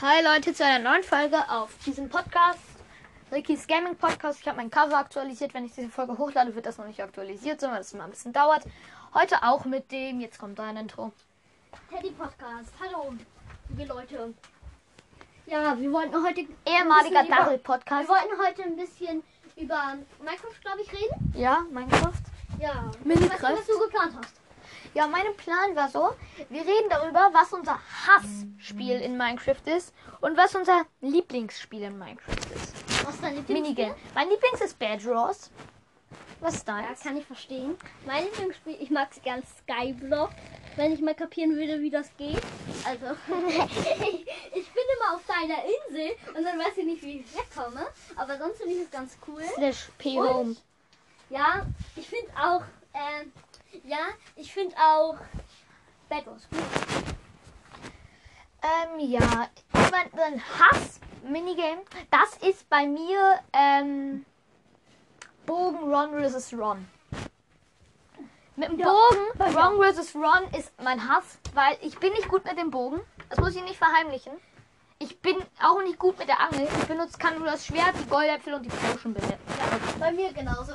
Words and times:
Hi 0.00 0.22
Leute 0.22 0.54
zu 0.54 0.64
einer 0.64 0.78
neuen 0.90 1.02
Folge 1.02 1.36
auf 1.50 1.70
diesem 1.84 2.08
Podcast. 2.08 2.60
Ricky's 3.32 3.66
Gaming 3.66 3.96
Podcast. 3.96 4.40
Ich 4.40 4.46
habe 4.48 4.56
mein 4.58 4.70
Cover 4.70 4.96
aktualisiert. 4.96 5.52
Wenn 5.54 5.64
ich 5.64 5.74
diese 5.74 5.88
Folge 5.88 6.16
hochlade, 6.16 6.54
wird 6.54 6.66
das 6.66 6.78
noch 6.78 6.86
nicht 6.86 7.02
aktualisiert, 7.02 7.60
sondern 7.60 7.78
das 7.78 7.92
mal 7.94 8.04
ein 8.04 8.10
bisschen 8.10 8.32
dauert. 8.32 8.62
Heute 9.14 9.42
auch 9.42 9.64
mit 9.64 9.90
dem, 9.90 10.20
jetzt 10.20 10.38
kommt 10.38 10.58
da 10.58 10.64
ein 10.64 10.76
Intro. 10.76 11.12
Teddy 11.90 12.10
Podcast. 12.10 12.72
Hallo, 12.82 13.12
liebe 13.70 13.84
Leute. 13.92 14.34
Ja, 15.46 15.78
wir 15.78 15.92
wollten 15.92 16.14
heute 16.22 16.46
Ehemaliger 16.66 17.24
über- 17.24 17.58
Podcast. 17.58 18.08
Wir 18.08 18.14
wollten 18.14 18.42
heute 18.46 18.62
ein 18.64 18.76
bisschen 18.76 19.22
über 19.56 19.94
Minecraft, 20.20 20.60
glaube 20.62 20.82
ich, 20.82 20.92
reden. 20.92 21.32
Ja, 21.34 21.64
Minecraft. 21.70 22.12
Ja. 22.60 22.90
Minecraft? 23.04 23.42
Was, 23.42 23.58
was 23.58 23.66
du 23.66 23.78
geplant 23.80 24.14
hast. 24.16 24.34
Ja, 24.94 25.06
mein 25.06 25.34
Plan 25.36 25.76
war 25.76 25.88
so, 25.88 26.10
wir 26.48 26.60
reden 26.62 26.88
darüber, 26.90 27.30
was 27.32 27.52
unser 27.52 27.78
Hassspiel 28.06 29.00
in 29.00 29.16
Minecraft 29.16 29.66
ist 29.76 29.94
und 30.20 30.36
was 30.36 30.54
unser 30.54 30.84
Lieblingsspiel 31.00 31.82
in 31.82 31.98
Minecraft 31.98 32.36
ist. 32.54 32.74
Was 33.06 33.14
ist 33.14 33.22
dein 33.22 33.34
Minigame. 33.34 33.68
Lieblingsspiel? 33.68 33.94
Mein 34.14 34.28
Lieblings 34.30 34.60
ist 34.60 34.78
Bedros. 34.78 35.50
Was 36.40 36.54
ist 36.56 36.68
Ja, 36.68 36.80
deins? 36.82 37.00
kann 37.02 37.16
ich 37.16 37.26
verstehen. 37.26 37.76
Mein 38.06 38.24
Lieblingsspiel, 38.24 38.76
ich 38.80 38.90
mag 38.90 39.08
es 39.10 39.22
gern 39.22 39.42
Skyblock. 39.60 40.30
Wenn 40.76 40.92
ich 40.92 41.00
mal 41.00 41.14
kapieren 41.14 41.56
würde, 41.56 41.80
wie 41.80 41.90
das 41.90 42.08
geht. 42.16 42.40
Also, 42.86 43.06
ich 43.26 44.72
bin 44.72 44.82
immer 44.96 45.16
auf 45.16 45.22
deiner 45.26 45.58
Insel 45.64 46.10
und 46.36 46.44
dann 46.44 46.56
weiß 46.58 46.76
ich 46.76 46.84
nicht, 46.84 47.02
wie 47.02 47.18
ich 47.20 47.34
wegkomme. 47.36 47.84
Aber 48.14 48.38
sonst 48.38 48.58
finde 48.58 48.74
ich 48.74 48.82
es 48.82 48.90
ganz 48.90 49.18
cool. 49.26 49.42
Slash 49.54 49.88
P-Home. 49.98 50.54
Ja, 51.30 51.66
ich 51.96 52.06
finde 52.08 52.28
auch, 52.40 52.62
ähm, 52.94 53.32
ja, 53.84 53.98
ich 54.36 54.52
finde 54.52 54.74
auch 54.76 55.16
Bedwars 56.08 56.48
gut. 56.50 56.60
Ähm, 58.62 58.98
ja, 58.98 59.48
mein, 59.72 60.10
mein 60.16 60.42
Hass-Minigame, 60.42 61.82
das 62.10 62.36
ist 62.48 62.68
bei 62.68 62.86
mir 62.86 63.38
ähm, 63.52 64.24
Bogen 65.46 65.92
Ron 65.92 66.12
vs. 66.12 66.52
Ron. 66.54 66.88
Mit 68.56 68.70
dem 68.70 68.78
Ja, 68.78 68.86
Bogen 68.86 69.56
Ron 69.56 69.94
vs. 69.94 70.14
Ron 70.14 70.52
ist 70.58 70.72
mein 70.82 71.08
Hass, 71.08 71.38
weil 71.54 71.78
ich 71.82 71.98
bin 71.98 72.12
nicht 72.14 72.28
gut 72.28 72.44
mit 72.44 72.58
dem 72.58 72.70
Bogen. 72.70 73.00
Das 73.28 73.38
muss 73.38 73.54
ich 73.54 73.62
nicht 73.62 73.76
verheimlichen. 73.78 74.32
Ich 74.98 75.20
bin 75.20 75.36
auch 75.62 75.80
nicht 75.82 75.98
gut 75.98 76.18
mit 76.18 76.26
der 76.26 76.40
Angel. 76.40 76.66
Ich 76.80 76.86
benutze 76.88 77.18
kann 77.18 77.38
nur 77.38 77.46
das 77.46 77.64
Schwert, 77.64 77.94
die 78.02 78.08
Goldäpfel 78.08 78.54
und 78.54 78.64
die 78.64 78.68
Potionbälle. 78.68 79.38
Bei 80.00 80.10
mir 80.10 80.32
genauso. 80.32 80.72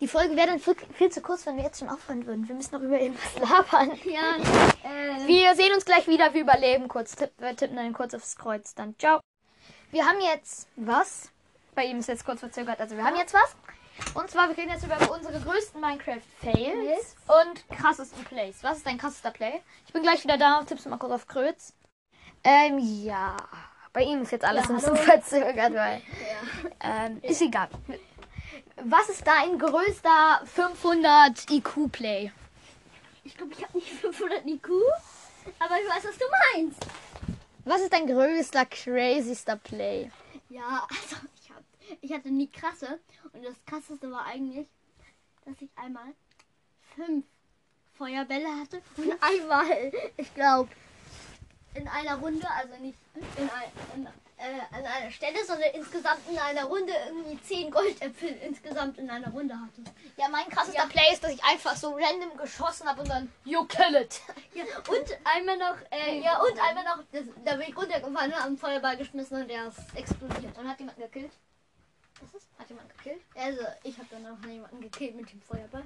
Die 0.00 0.08
Folge 0.08 0.36
wäre 0.36 0.48
dann 0.48 0.58
viel, 0.58 0.74
viel 0.94 1.10
zu 1.10 1.20
kurz, 1.20 1.46
wenn 1.46 1.56
wir 1.56 1.64
jetzt 1.64 1.78
schon 1.78 1.88
aufhören 1.88 2.26
würden. 2.26 2.46
Wir 2.48 2.54
müssen 2.54 2.74
noch 2.74 2.82
über 2.82 2.98
irgendwas 3.00 3.34
labern. 3.38 3.92
Ja, 4.04 4.36
äh, 4.82 5.26
Wir 5.26 5.54
sehen 5.54 5.72
uns 5.72 5.84
gleich 5.84 6.06
wieder. 6.08 6.34
Wir 6.34 6.42
überleben 6.42 6.88
kurz. 6.88 7.14
Tipp, 7.16 7.30
wir 7.38 7.54
tippen 7.56 7.76
dann 7.76 7.92
kurz 7.92 8.14
aufs 8.14 8.36
Kreuz. 8.36 8.74
Dann 8.74 8.94
ciao. 8.98 9.20
Wir 9.90 10.04
haben 10.06 10.20
jetzt 10.20 10.68
was. 10.76 11.30
Bei 11.74 11.84
ihm 11.84 11.98
ist 11.98 12.08
jetzt 12.08 12.24
kurz 12.24 12.40
verzögert. 12.40 12.80
Also 12.80 12.96
wir 12.96 13.04
haben 13.04 13.16
jetzt 13.16 13.34
was. 13.34 13.56
Und 14.14 14.28
zwar, 14.28 14.48
wir 14.48 14.56
reden 14.58 14.70
jetzt 14.70 14.84
über 14.84 14.96
unsere 15.12 15.40
größten 15.40 15.80
Minecraft-Fails 15.80 17.14
und 17.28 17.68
krassesten 17.78 18.24
Plays. 18.24 18.56
Was 18.62 18.78
ist 18.78 18.86
dein 18.86 18.98
krassester 18.98 19.30
Play? 19.30 19.60
Ich 19.86 19.92
bin 19.92 20.02
gleich 20.02 20.22
wieder 20.24 20.36
da. 20.36 20.62
Tippst 20.64 20.86
du 20.86 20.90
mal 20.90 20.96
kurz 20.98 21.12
auf 21.12 21.26
Kreuz. 21.28 21.72
Ähm, 22.42 22.78
ja. 22.78 23.36
Bei 23.92 24.02
ihm 24.02 24.22
ist 24.22 24.32
jetzt 24.32 24.44
alles 24.44 24.64
Ja, 24.64 24.70
ein 24.70 24.74
bisschen 24.76 24.94
hallo. 24.96 25.04
verzögert, 25.04 25.74
weil. 25.74 26.02
Ähm, 26.80 27.18
ist 27.22 27.40
egal. 27.40 27.68
Was 28.84 29.08
ist 29.08 29.26
dein 29.26 29.58
größter 29.58 30.42
500 30.44 31.50
IQ-Play? 31.50 32.32
ich 33.24 33.36
glaube, 33.36 33.52
ich 33.52 33.64
habe 33.64 33.78
nicht 33.78 33.90
500 34.00 34.46
IQ, 34.46 34.68
aber 35.58 35.80
ich 35.80 35.88
weiß, 35.88 36.04
was 36.04 36.18
du 36.18 36.24
meinst. 36.54 36.86
Was 37.64 37.80
ist 37.80 37.92
dein 37.92 38.06
größter, 38.06 38.66
crazyster 38.66 39.56
Play? 39.56 40.10
Ja, 40.50 40.86
also 40.90 41.16
ich, 41.40 41.50
hab, 41.50 41.64
ich 42.00 42.12
hatte 42.12 42.30
nie 42.30 42.48
krasse 42.48 43.00
und 43.32 43.44
das 43.44 43.56
krasseste 43.66 44.10
war 44.10 44.26
eigentlich, 44.26 44.68
dass 45.44 45.60
ich 45.60 45.70
einmal 45.76 46.14
fünf 46.94 47.24
Feuerbälle 47.96 48.48
hatte 48.60 48.82
und 48.96 49.12
einmal, 49.20 49.92
ich 50.16 50.34
glaube, 50.34 50.68
in 51.74 51.88
einer 51.88 52.16
Runde, 52.16 52.48
also 52.50 52.74
nicht 52.80 52.98
in, 53.14 53.50
ein, 53.50 53.72
in, 53.96 54.08
einer 54.94 55.10
Stelle, 55.10 55.44
sondern 55.44 55.70
insgesamt 55.74 56.20
in 56.30 56.38
einer 56.38 56.64
Runde 56.64 56.92
irgendwie 57.06 57.40
zehn 57.42 57.70
Goldäpfel 57.70 58.30
insgesamt 58.42 58.98
in 58.98 59.10
einer 59.10 59.28
Runde 59.30 59.54
hatte. 59.54 59.82
Ja, 60.16 60.28
mein 60.28 60.48
krassester 60.48 60.82
Ja. 60.82 60.86
Play 60.86 61.12
ist, 61.12 61.22
dass 61.22 61.32
ich 61.32 61.44
einfach 61.44 61.76
so 61.76 61.94
random 61.94 62.36
geschossen 62.36 62.88
habe 62.88 63.02
und 63.02 63.08
dann 63.08 63.32
You 63.44 63.64
kill 63.64 63.94
it. 63.96 64.20
Ja, 64.54 64.64
und 64.88 65.18
einmal 65.24 65.56
noch, 65.58 65.76
äh, 65.90 66.20
ja, 66.20 66.40
und 66.40 66.58
einmal 66.60 66.84
noch, 66.84 67.02
das, 67.10 67.24
da 67.44 67.56
bin 67.56 67.68
ich 67.68 67.76
runtergefallen 67.76 68.30
und 68.30 68.36
habe 68.36 68.44
einen 68.44 68.58
Feuerball 68.58 68.96
geschmissen 68.96 69.42
und 69.42 69.48
der 69.48 69.66
ist 69.66 69.78
explodiert. 69.96 70.56
Und 70.56 70.68
hat 70.68 70.78
jemand 70.78 70.96
gekillt? 70.98 71.32
Was 72.20 72.34
ist? 72.34 72.48
Hat 72.56 72.68
jemand 72.68 72.88
gekillt? 72.96 73.20
Also, 73.34 73.62
ich 73.82 73.98
habe 73.98 74.08
dann 74.12 74.26
auch 74.26 74.46
jemanden 74.48 74.80
gekillt 74.80 75.16
mit 75.16 75.30
dem 75.32 75.42
Feuerball. 75.42 75.82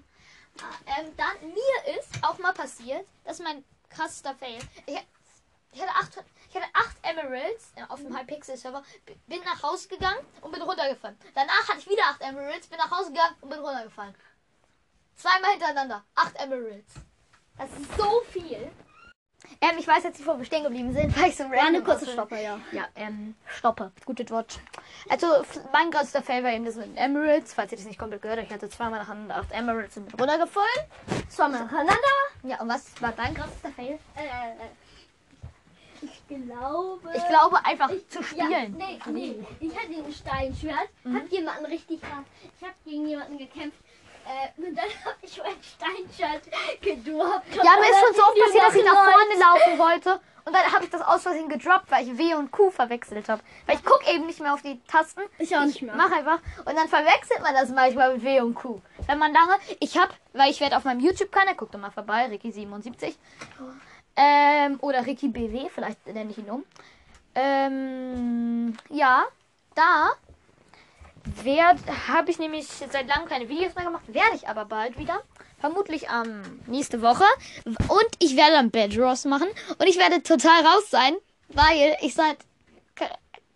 Ah, 0.61 0.75
ähm, 1.01 1.13
dann, 1.17 1.49
mir 1.49 1.99
ist 1.99 2.11
auch 2.23 2.39
mal 2.39 2.53
passiert, 2.53 3.07
das 3.25 3.39
ist 3.39 3.45
mein 3.45 3.65
krassester 3.89 4.35
Fail. 4.35 4.59
Ich, 4.87 4.99
ich 5.73 5.81
hatte 5.83 5.91
acht, 5.93 6.25
ich 6.51 6.55
hatte 6.57 6.67
acht 6.73 6.97
Emeralds 7.03 7.73
äh, 7.77 7.83
auf 7.89 8.01
dem 8.01 8.17
Hypixel-Server, 8.17 8.83
b- 9.07 9.15
bin 9.27 9.41
nach 9.45 9.63
Hause 9.63 9.89
gegangen 9.89 10.19
und 10.41 10.53
bin 10.53 10.63
runtergefallen. 10.63 11.17
Danach 11.35 11.69
hatte 11.69 11.79
ich 11.79 11.89
wieder 11.89 12.03
acht 12.05 12.21
Emeralds, 12.23 12.67
bin 12.69 12.79
nach 12.79 12.91
Hause 12.91 13.11
gegangen 13.11 13.35
und 13.41 13.51
bin 13.51 13.59
runtergefallen. 13.59 14.15
Zweimal 15.17 15.51
hintereinander. 15.53 16.05
Acht 16.15 16.37
Emeralds. 16.37 16.95
Das 17.57 17.69
ist 17.71 17.97
so 17.97 18.23
viel. 18.31 18.71
Ähm, 19.61 19.77
ich 19.79 19.87
weiß 19.87 20.05
jetzt 20.05 20.19
nicht, 20.19 20.29
wo 20.29 20.37
wir 20.39 20.45
stehen 20.45 20.63
geblieben 20.65 20.93
sind, 20.93 21.17
weil 21.21 21.29
ich 21.31 21.37
so 21.37 21.43
random 21.45 21.59
War 21.61 21.67
eine 21.69 21.83
kurze 21.83 22.07
Stopper, 22.11 22.41
ja. 22.41 22.61
Ja, 22.73 22.87
ähm, 22.97 23.35
Stoppe. 23.47 23.93
Gutes 24.05 24.31
Wort. 24.31 24.61
Also, 25.09 25.27
mein 25.73 25.91
größter 25.91 26.23
Fail 26.23 26.43
war 26.45 26.51
eben 26.53 26.65
das 26.65 26.77
mit 26.77 26.97
Emeralds. 26.97 27.55
Falls 27.55 27.73
ihr 27.73 27.79
das 27.79 27.87
nicht 27.87 27.99
komplett 27.99 28.23
gehört 28.23 28.39
habt, 28.39 28.49
ich 28.49 28.55
hatte 28.55 28.69
zweimal 28.69 29.01
nacheinander 29.01 29.37
acht 29.37 29.51
Emeralds 29.53 29.97
und 29.97 30.07
bin 30.07 30.19
runtergefallen. 30.21 30.69
Zweimal 31.29 31.63
nacheinander. 31.65 31.95
Ja, 32.45 32.61
und 32.61 32.69
was 32.69 33.01
war 33.03 33.13
dein 33.13 33.35
größter 33.35 33.71
Fail? 33.75 33.99
Äh, 34.17 34.55
ich 34.88 34.88
glaube. 36.29 37.11
Ich 37.15 37.27
glaube 37.29 37.65
einfach 37.65 37.91
zu 38.09 38.21
Ja, 38.37 38.45
spielen. 38.47 38.77
nee, 38.77 38.99
nee. 39.07 39.45
Ich 39.61 39.75
hatte 39.75 39.89
ein 39.95 40.13
Steinschwert, 40.13 40.89
hab 41.05 41.29
jemanden 41.31 41.67
richtig 41.67 42.01
hart. 42.03 42.27
Ich 42.59 42.67
hab 42.67 42.75
gegen 42.85 43.09
jemanden 43.09 43.39
gekämpft. 43.39 43.79
Äh, 44.27 44.61
und 44.63 44.77
dann 44.77 44.85
hab 45.05 45.17
ich 45.23 45.39
mein 45.39 45.57
Steinschwert 45.63 46.43
gedroppt. 46.83 47.55
Ja, 47.57 47.73
mir 47.81 47.91
ist 47.91 48.01
schon 48.01 48.15
so 48.15 48.23
oft 48.23 48.39
passiert, 48.39 48.65
dass 48.65 48.75
ich 48.75 48.85
nach 48.85 49.05
vorne 49.05 49.41
laufen 49.41 49.79
wollte. 49.79 50.21
Und 50.45 50.55
dann 50.55 50.73
habe 50.73 50.85
ich 50.85 50.91
das 50.91 51.03
aus 51.03 51.23
Versehen 51.23 51.49
gedroppt, 51.51 51.91
weil 51.91 52.09
ich 52.09 52.17
W 52.17 52.35
und 52.35 52.51
Q 52.51 52.71
verwechselt 52.71 53.29
habe. 53.29 53.43
Weil 53.67 53.77
ich 53.77 53.85
gucke 53.85 54.11
eben 54.11 54.25
nicht 54.25 54.41
mehr 54.41 54.55
auf 54.55 54.63
die 54.63 54.81
Tasten. 54.85 55.21
Ich 55.39 55.55
auch 55.55 55.65
nicht 55.65 55.83
mehr. 55.83 55.95
Mach 55.95 56.11
einfach. 56.11 56.39
Und 56.65 56.75
dann 56.75 56.89
verwechselt 56.89 57.43
man 57.43 57.53
das 57.55 57.69
manchmal 57.69 58.15
mit 58.15 58.25
W 58.25 58.41
und 58.41 58.55
Q. 58.55 58.81
Wenn 59.07 59.19
man 59.19 59.33
lange. 59.35 59.57
Ich 59.81 59.99
habe, 59.99 60.11
weil 60.33 60.51
ich 60.51 60.61
werde 60.61 60.79
auf 60.79 60.85
meinem 60.85 61.01
YouTube-Kanal, 61.01 61.55
guckt 61.55 61.75
doch 61.75 61.79
mal 61.81 61.91
vorbei, 61.91 62.27
Ricky77. 62.33 63.15
Ähm, 64.21 64.79
oder 64.81 65.07
Ricky 65.07 65.29
BW, 65.29 65.69
vielleicht 65.73 66.05
nenne 66.09 66.33
ich 66.33 66.39
ihn 66.39 66.51
um. 66.51 66.65
Ähm, 67.37 68.77
ja, 68.91 69.25
da 69.77 70.11
habe 72.09 72.31
ich 72.31 72.39
nämlich 72.41 72.67
seit 72.67 73.07
langem 73.07 73.29
keine 73.29 73.49
Videos 73.49 73.77
mehr 73.77 73.85
gemacht. 73.85 74.03
Werde 74.09 74.35
ich 74.35 74.49
aber 74.49 74.65
bald 74.65 74.99
wieder. 74.99 75.23
Vermutlich 75.61 76.11
am 76.11 76.43
nächste 76.67 77.01
Woche. 77.01 77.25
Und 77.65 78.09
ich 78.19 78.37
werde 78.37 78.53
dann 78.53 78.71
Bedros 78.73 79.25
machen. 79.25 79.49
Und 79.79 79.87
ich 79.87 79.99
werde 79.99 80.21
total 80.23 80.67
raus 80.67 80.91
sein, 80.91 81.15
weil 81.49 81.97
ich 82.01 82.15
seit 82.15 82.39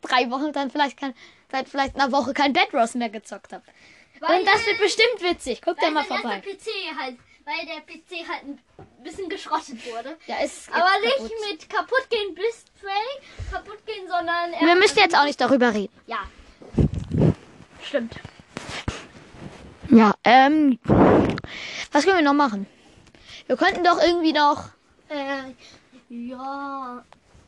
drei 0.00 0.30
Wochen 0.30 0.52
dann 0.52 0.70
vielleicht 0.70 0.96
kein, 0.96 1.12
seit 1.50 1.68
vielleicht 1.68 1.96
einer 1.96 2.12
Woche 2.12 2.34
kein 2.34 2.52
Bedros 2.52 2.94
mehr 2.94 3.10
gezockt 3.10 3.52
habe. 3.52 3.64
Und 4.20 4.46
das 4.46 4.64
wird 4.66 4.78
bestimmt 4.78 5.20
witzig. 5.22 5.60
Guckt 5.60 5.82
da 5.82 5.90
mal 5.90 6.04
vorbei. 6.04 6.40
PC 6.40 6.96
halt, 6.96 7.16
weil 7.44 7.66
der 7.66 7.80
PC 7.80 8.28
halt 8.28 8.44
ein 8.44 8.58
bisschen 9.02 9.28
geschrottet 9.28 9.84
wurde. 9.86 10.16
Ja, 10.26 10.42
ist 10.42 10.70
Aber 10.72 10.90
nicht 11.00 11.16
kaputt. 11.16 11.32
mit 11.50 11.70
kaputt 11.70 12.10
gehen 12.10 12.34
bis 12.34 12.64
Spray, 12.76 13.50
kaputt 13.50 13.84
gehen, 13.86 14.08
sondern. 14.08 14.52
Wir 14.60 14.76
müssen 14.76 14.98
jetzt 14.98 15.16
auch 15.16 15.24
nicht 15.24 15.40
darüber 15.40 15.72
reden. 15.74 15.92
Ja. 16.06 16.18
Stimmt. 17.82 18.14
Ja, 19.90 20.14
ähm. 20.24 20.78
Was 21.92 22.04
können 22.04 22.16
wir 22.16 22.24
noch 22.24 22.32
machen? 22.32 22.66
Wir 23.46 23.56
könnten 23.56 23.84
doch 23.84 24.00
irgendwie 24.00 24.32
noch. 24.32 24.70
Äh, 25.08 25.52
ja. 26.08 27.04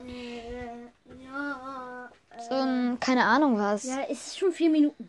Äh, 0.07 1.23
ja. 1.25 2.11
So 2.49 2.55
ein, 2.55 2.99
keine 3.01 3.25
Ahnung 3.25 3.59
was. 3.59 3.85
Ja, 3.85 4.03
es 4.11 4.27
ist 4.27 4.39
schon 4.39 4.53
vier 4.53 4.69
Minuten. 4.69 5.09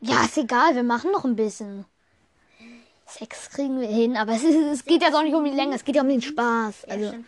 Ja, 0.00 0.24
ist 0.24 0.36
egal, 0.36 0.74
wir 0.74 0.82
machen 0.82 1.12
noch 1.12 1.24
ein 1.24 1.36
bisschen. 1.36 1.86
Sex 3.06 3.50
kriegen 3.50 3.80
wir 3.80 3.88
hin, 3.88 4.16
aber 4.16 4.32
es, 4.36 4.42
ist, 4.44 4.56
es 4.56 4.84
geht 4.84 5.02
jetzt 5.02 5.14
auch 5.14 5.22
nicht 5.22 5.34
um 5.34 5.44
die 5.44 5.50
Länge, 5.50 5.74
es 5.76 5.84
geht 5.84 5.96
ja 5.96 6.02
um 6.02 6.08
den 6.08 6.22
Spaß. 6.22 6.84
Also, 6.86 7.08
stimmt. 7.08 7.26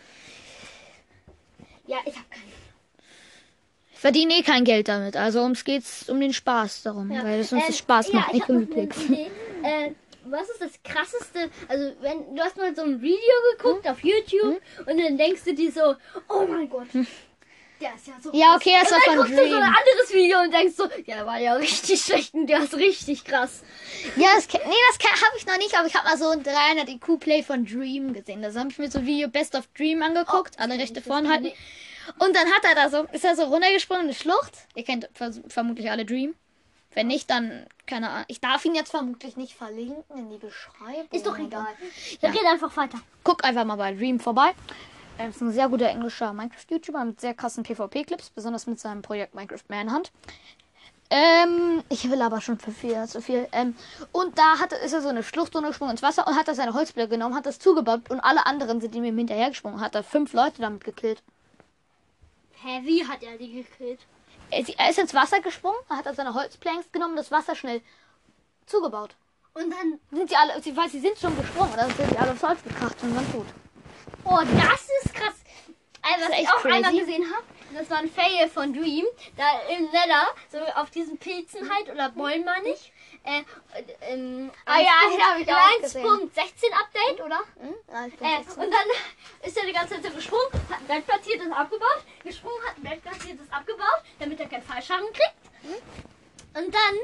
Ja, 1.87 1.97
ich 2.05 2.15
habe 2.15 2.25
keine. 2.29 2.43
ich 3.93 3.99
verdiene 3.99 4.33
eh 4.35 4.43
kein 4.43 4.63
Geld 4.65 4.87
damit, 4.89 5.15
also 5.15 5.41
ums 5.41 5.63
geht's 5.63 6.09
um 6.09 6.19
den 6.19 6.33
Spaß 6.33 6.83
darum, 6.83 7.11
Ja. 7.11 7.23
weil 7.23 7.39
es 7.39 7.51
uns 7.53 7.65
das 7.67 7.77
Spaß 7.77 8.11
macht, 8.13 8.33
ja, 8.33 8.53
nicht 8.53 8.69
ich 8.69 8.69
Klicks. 8.71 9.03
Idee. 9.05 9.31
Äh, 9.63 9.91
was 10.25 10.47
ist 10.49 10.61
das 10.61 10.71
krasseste? 10.83 11.49
Also, 11.67 11.91
wenn 12.01 12.35
du 12.35 12.41
hast 12.43 12.57
mal 12.57 12.75
so 12.75 12.83
ein 12.83 13.01
Video 13.01 13.17
geguckt 13.57 13.85
Hm? 13.85 13.91
auf 13.91 14.03
YouTube 14.03 14.61
und 14.85 14.97
dann 14.99 15.17
denkst 15.17 15.43
du 15.45 15.55
dir 15.55 15.71
so, 15.71 15.95
oh 16.29 16.45
mein 16.47 16.69
Gott, 16.69 16.85
Der 17.79 17.93
ist 17.95 18.07
ja 18.07 18.13
so 18.21 18.31
Ja, 18.33 18.55
okay, 18.55 18.73
das 18.81 18.91
und 18.91 18.97
war 18.97 19.01
dann 19.05 19.15
von 19.15 19.25
guckst 19.25 19.31
du 19.31 19.37
so 19.37 19.43
ein 19.43 19.49
Dream. 19.61 19.63
anderes 19.63 20.13
Video 20.13 20.39
und 20.39 20.53
denkst 20.53 20.75
so, 20.75 20.87
der 21.05 21.25
war 21.25 21.39
ja 21.39 21.53
richtig 21.53 22.01
schlecht 22.05 22.33
und 22.33 22.47
der 22.47 22.63
ist 22.63 22.73
richtig 22.73 23.23
krass. 23.23 23.61
Ja, 24.15 24.29
das, 24.35 24.47
nee, 24.51 24.59
das 24.99 25.21
habe 25.21 25.37
ich 25.37 25.45
noch 25.45 25.57
nicht, 25.57 25.75
aber 25.77 25.87
ich 25.87 25.95
habe 25.95 26.07
mal 26.07 26.17
so 26.17 26.29
ein 26.29 26.43
300 26.43 26.89
IQ 26.89 27.19
Play 27.19 27.43
von 27.43 27.65
Dream 27.65 28.13
gesehen. 28.13 28.41
Da 28.41 28.53
habe 28.53 28.69
ich 28.69 28.77
mir 28.77 28.89
so 28.89 28.99
ein 28.99 29.05
Video 29.05 29.27
Best 29.27 29.55
of 29.55 29.67
Dream 29.77 30.01
angeguckt, 30.01 30.55
Oh, 30.57 30.61
alle 30.63 30.75
Rechte 30.79 31.01
vorne 31.01 31.27
das 31.27 31.31
halten. 31.37 31.51
Und 32.19 32.35
dann 32.35 32.47
hat 32.51 32.63
er 32.63 32.75
da 32.75 32.89
so, 32.89 33.03
ist 33.11 33.25
er 33.25 33.35
so 33.35 33.43
runtergesprungen, 33.43 34.03
eine 34.05 34.13
Schlucht. 34.13 34.53
Ihr 34.75 34.83
kennt 34.83 35.09
vermutlich 35.47 35.91
alle 35.91 36.05
Dream. 36.05 36.35
Wenn 36.93 37.07
nicht, 37.07 37.29
dann, 37.29 37.67
keine 37.85 38.09
Ahnung. 38.09 38.25
Ich 38.27 38.39
darf 38.41 38.65
ihn 38.65 38.73
jetzt 38.73 38.89
vermutlich 38.89 39.37
nicht 39.37 39.53
verlinken 39.53 40.03
in 40.17 40.29
die 40.31 40.37
Beschreibung. 40.37 41.07
Ist 41.11 41.27
doch 41.27 41.37
egal. 41.37 41.67
Ja. 41.77 42.17
Dann 42.21 42.31
red 42.31 42.45
einfach 42.45 42.75
weiter. 42.75 42.99
Guck 43.23 43.43
einfach 43.43 43.65
mal 43.65 43.75
bei 43.75 43.93
Dream 43.93 44.19
vorbei. 44.19 44.53
Er 45.17 45.29
ist 45.29 45.41
ein 45.41 45.51
sehr 45.51 45.67
guter 45.69 45.89
englischer 45.89 46.31
Minecraft-YouTuber 46.33 47.03
mit 47.05 47.19
sehr 47.21 47.33
krassen 47.33 47.63
PvP-Clips, 47.63 48.29
besonders 48.29 48.67
mit 48.67 48.79
seinem 48.79 49.01
Projekt 49.01 49.33
Minecraft 49.33 49.63
Manhunt. 49.67 50.11
Ähm, 51.09 51.83
ich 51.89 52.09
will 52.11 52.21
aber 52.21 52.41
schon 52.41 52.59
für 52.59 52.71
viel, 52.71 53.03
zu 53.07 53.21
viel. 53.21 53.47
Ähm, 53.53 53.75
und 54.11 54.37
da 54.37 54.59
hat, 54.59 54.73
ist 54.73 54.93
er 54.93 55.01
so 55.01 55.07
eine 55.07 55.23
Schlucht 55.23 55.55
runtergesprungen 55.55 55.91
ins 55.93 56.03
Wasser 56.03 56.27
und 56.27 56.35
hat 56.35 56.47
da 56.49 56.53
seine 56.53 56.73
Holzblöcke 56.73 57.09
genommen, 57.09 57.33
hat 57.33 57.45
das 57.45 57.59
zugebaut 57.59 58.09
und 58.09 58.19
alle 58.19 58.45
anderen 58.45 58.81
sind 58.81 58.93
ihm 58.93 59.03
hinterhergesprungen. 59.05 59.79
Hat 59.79 59.95
da 59.95 60.03
fünf 60.03 60.33
Leute 60.33 60.61
damit 60.61 60.83
gekillt. 60.83 61.23
Hä, 62.61 62.81
wie 62.83 63.07
hat 63.07 63.23
er 63.23 63.37
die 63.37 63.53
gekillt? 63.53 64.01
Er 64.51 64.59
ist- 64.59 64.77
er 64.77 64.89
ist 64.89 64.99
ins 64.99 65.13
Wasser 65.13 65.39
gesprungen, 65.39 65.77
hat 65.89 66.05
da 66.05 66.13
seine 66.13 66.33
Holzplanks 66.33 66.91
genommen, 66.91 67.15
das 67.15 67.31
Wasser 67.31 67.55
schnell 67.55 67.81
zugebaut. 68.65 69.15
Und 69.53 69.71
dann, 69.71 69.99
Sind 70.11 70.29
sie 70.29 70.35
alle, 70.35 70.61
sie, 70.61 70.75
weil 70.75 70.89
sie 70.89 70.99
sind 70.99 71.17
schon 71.17 71.35
gesprungen, 71.37 71.71
dann 71.75 71.89
sind 71.95 72.09
sie 72.09 72.17
alle 72.17 72.31
aufs 72.33 72.43
Holz 72.43 72.61
gekracht 72.63 72.95
und 73.01 73.15
waren 73.15 73.31
tot. 73.31 73.45
Oh, 74.27 74.39
das 74.41 74.87
ist 75.03 75.13
krass. 75.13 75.35
Also, 76.01 76.29
was 76.31 76.39
ich 76.39 76.47
auch 76.49 76.63
einmal 76.65 76.81
crazy. 76.83 76.99
gesehen 76.99 77.25
habe, 77.33 77.43
das 77.73 77.89
war 77.89 77.97
ein 77.97 78.09
Fail 78.09 78.47
von 78.49 78.73
Dream. 78.73 79.05
Da 79.35 79.43
im 79.75 79.85
Nether, 79.85 80.27
so 80.51 80.57
auf 80.79 80.89
diesen 80.89 81.17
Pilzen 81.17 81.69
halt, 81.69 81.89
oder 81.89 82.09
Bäumen 82.09 82.45
meine 82.45 82.69
ich. 82.69 82.93
Äh, 83.23 83.43
ähm, 84.01 84.51
Ah 84.65 84.79
ja, 84.79 84.93
ich 85.09 85.51
auch 85.51 85.81
gesehen. 85.81 86.05
1.16 86.05 86.39
Update, 86.71 87.25
oder? 87.25 87.39
Hm? 87.59 87.75
Ja, 87.89 88.05
Äh, 88.05 88.39
und 88.39 88.71
dann 88.71 88.87
ist 89.43 89.57
er 89.57 89.65
die 89.65 89.73
ganze 89.73 89.95
Zeit 89.95 90.03
so 90.05 90.11
gesprungen, 90.11 90.47
hat 90.69 90.79
ein 90.79 90.87
Bett 90.87 91.05
platziert, 91.05 91.41
das 91.41 91.51
abgebaut, 91.51 92.03
gesprungen, 92.23 92.63
hat 92.65 92.77
ein 92.77 92.83
Bett 92.83 93.01
platziert, 93.01 93.37
das 93.39 93.51
abgebaut, 93.51 94.01
damit 94.19 94.39
er 94.39 94.47
keinen 94.47 94.63
Fallschaden 94.63 95.07
kriegt. 95.11 95.35
Und 96.53 96.73
dann 96.73 96.95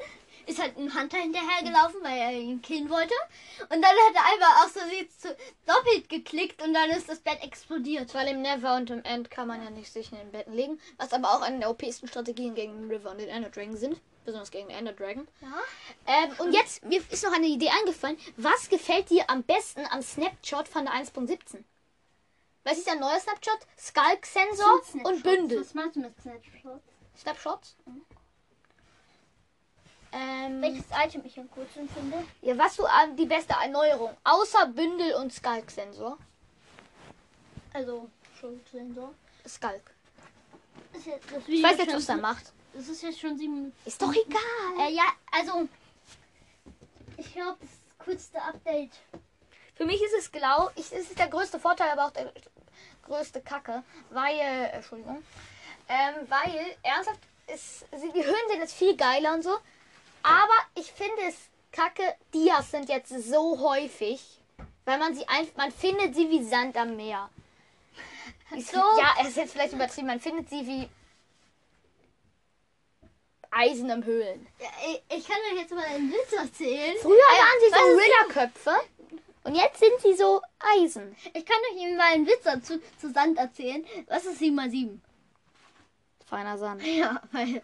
ist 0.47 0.61
halt 0.61 0.77
ein 0.77 0.93
Hunter 0.93 1.17
hinterhergelaufen, 1.17 2.03
weil 2.03 2.17
er 2.17 2.31
ihn 2.31 2.61
killen 2.61 2.89
wollte. 2.89 3.13
Und 3.61 3.81
dann 3.81 3.83
hat 3.83 4.15
er 4.15 4.25
einfach 4.33 4.65
aus 4.65 4.71
Versehen 4.71 5.09
zu 5.09 5.35
doppelt 5.65 6.09
geklickt 6.09 6.61
und 6.61 6.73
dann 6.73 6.89
ist 6.91 7.09
das 7.09 7.19
Bett 7.19 7.41
explodiert. 7.41 8.13
Weil 8.13 8.29
im 8.29 8.41
Never 8.41 8.75
und 8.75 8.89
im 8.89 9.03
End 9.03 9.29
kann 9.31 9.47
man 9.47 9.63
ja 9.63 9.69
nicht 9.69 9.91
sich 9.91 10.11
in 10.11 10.17
den 10.17 10.31
Betten 10.31 10.53
legen. 10.53 10.79
Was 10.97 11.13
aber 11.13 11.29
auch 11.29 11.41
eine 11.41 11.59
der 11.59 11.69
OP-sten 11.69 12.07
Strategien 12.07 12.55
gegen 12.55 12.73
den 12.73 12.91
River 12.91 13.11
und 13.11 13.19
den 13.19 13.29
Ender 13.29 13.49
Dragon 13.49 13.77
sind. 13.77 13.99
Besonders 14.25 14.51
gegen 14.51 14.69
den 14.69 14.77
Ender 14.77 14.93
Dragon. 14.93 15.27
Ja. 15.41 15.61
Ähm, 16.07 16.31
und 16.39 16.53
jetzt, 16.53 16.83
mir 16.85 17.01
ist 17.09 17.23
noch 17.23 17.33
eine 17.33 17.47
Idee 17.47 17.69
eingefallen. 17.69 18.17
Was 18.37 18.69
gefällt 18.69 19.09
dir 19.09 19.29
am 19.29 19.43
besten 19.43 19.85
am 19.89 20.01
Snapshot 20.01 20.67
von 20.67 20.85
der 20.85 20.93
1.17? 20.93 21.63
Was 22.63 22.77
ist 22.77 22.87
der 22.87 22.95
neue 22.95 23.19
Snapshot? 23.19 23.59
Skulk-Sensor 23.77 24.81
und 25.03 25.23
Bündel. 25.23 25.59
Was 25.59 25.73
meinst 25.73 25.97
du 25.97 25.99
mit 25.99 26.13
Snapshots? 26.21 26.83
Snapshots? 27.17 27.75
Ähm, 30.13 30.61
Welches 30.61 30.85
Item 30.91 31.25
ich 31.25 31.39
am 31.39 31.49
coolsten 31.51 31.89
finde? 31.89 32.23
ja, 32.41 32.57
was 32.57 32.75
du 32.75 32.85
an 32.85 33.15
die 33.15 33.25
beste 33.25 33.53
Erneuerung? 33.53 34.15
Außer 34.23 34.67
Bündel 34.67 35.15
und 35.15 35.33
Skulk-Sensor. 35.33 36.17
Also, 37.73 38.07
schon 38.39 38.61
Sensor. 38.71 39.13
Skulk. 39.47 39.91
Ist 40.93 41.07
jetzt 41.07 41.31
das 41.31 41.39
Ich 41.39 41.47
Video 41.47 41.67
weiß 41.67 41.77
jetzt, 41.79 41.95
was 41.95 42.09
er 42.09 42.17
macht. 42.17 42.53
Das 42.73 42.87
ist 42.87 43.01
jetzt 43.01 43.19
schon 43.19 43.37
sieben 43.37 43.55
Minuten. 43.55 43.75
Ist 43.85 44.01
doch 44.01 44.13
egal. 44.13 44.87
Äh, 44.87 44.93
ja, 44.93 45.05
also. 45.31 45.67
Ich 47.17 47.33
glaube, 47.33 47.57
das 47.61 48.05
coolste 48.05 48.41
Update. 48.41 48.91
Für 49.75 49.85
mich 49.85 50.01
ist 50.01 50.13
es 50.19 50.31
genau, 50.31 50.69
ich, 50.75 50.85
es 50.91 51.09
ist 51.09 51.17
der 51.17 51.27
größte 51.27 51.59
Vorteil, 51.59 51.89
aber 51.89 52.05
auch 52.05 52.11
der 52.11 52.31
größte 53.03 53.41
Kacke, 53.41 53.83
weil, 54.11 54.37
äh, 54.37 54.65
Entschuldigung, 54.69 55.23
ähm, 55.89 56.15
weil, 56.29 56.77
ernsthaft, 56.83 57.19
ist, 57.47 57.85
die 57.91 58.23
Höhen 58.23 58.49
sind 58.49 58.59
jetzt 58.59 58.73
viel 58.75 58.95
geiler 58.95 59.33
und 59.33 59.43
so, 59.43 59.57
aber 60.23 60.53
ich 60.75 60.91
finde 60.91 61.21
es 61.27 61.35
kacke, 61.71 62.15
Dias 62.33 62.71
sind 62.71 62.89
jetzt 62.89 63.09
so 63.09 63.59
häufig, 63.59 64.21
weil 64.85 64.97
man 64.97 65.15
sie 65.15 65.27
einfach, 65.27 65.55
man 65.57 65.71
findet 65.71 66.15
sie 66.15 66.29
wie 66.29 66.43
Sand 66.43 66.77
am 66.77 66.95
Meer. 66.95 67.29
So. 68.55 68.77
Ja, 68.77 69.15
es 69.19 69.29
ist 69.29 69.37
jetzt 69.37 69.53
vielleicht 69.53 69.73
übertrieben, 69.73 70.05
man 70.05 70.19
findet 70.19 70.47
sie 70.47 70.67
wie 70.67 70.87
Eisen 73.49 73.89
im 73.89 74.03
Höhlen. 74.03 74.45
Ja, 74.59 74.67
ich, 74.85 75.17
ich 75.17 75.27
kann 75.27 75.37
euch 75.51 75.59
jetzt 75.59 75.73
mal 75.73 75.83
einen 75.85 76.11
Witz 76.11 76.33
erzählen. 76.33 76.95
Früher 77.01 77.17
waren 77.17 77.59
sie 77.61 77.71
so 77.71 77.79
Ritterköpfe 77.97 78.71
und 79.43 79.55
jetzt 79.55 79.79
sind 79.79 79.99
sie 80.01 80.13
so 80.13 80.41
Eisen. 80.59 81.15
Ich 81.33 81.45
kann 81.45 81.57
euch 81.71 81.97
mal 81.97 82.13
einen 82.13 82.27
Witz 82.27 82.43
dazu 82.43 82.79
zu 82.99 83.11
Sand 83.11 83.39
erzählen. 83.39 83.83
Was 84.07 84.25
ist 84.25 84.37
7 84.39 84.55
mal 84.55 84.69
7? 84.69 85.01
Feiner 86.27 86.57
Sand. 86.57 86.85
Ja, 86.85 87.21
weil. 87.31 87.55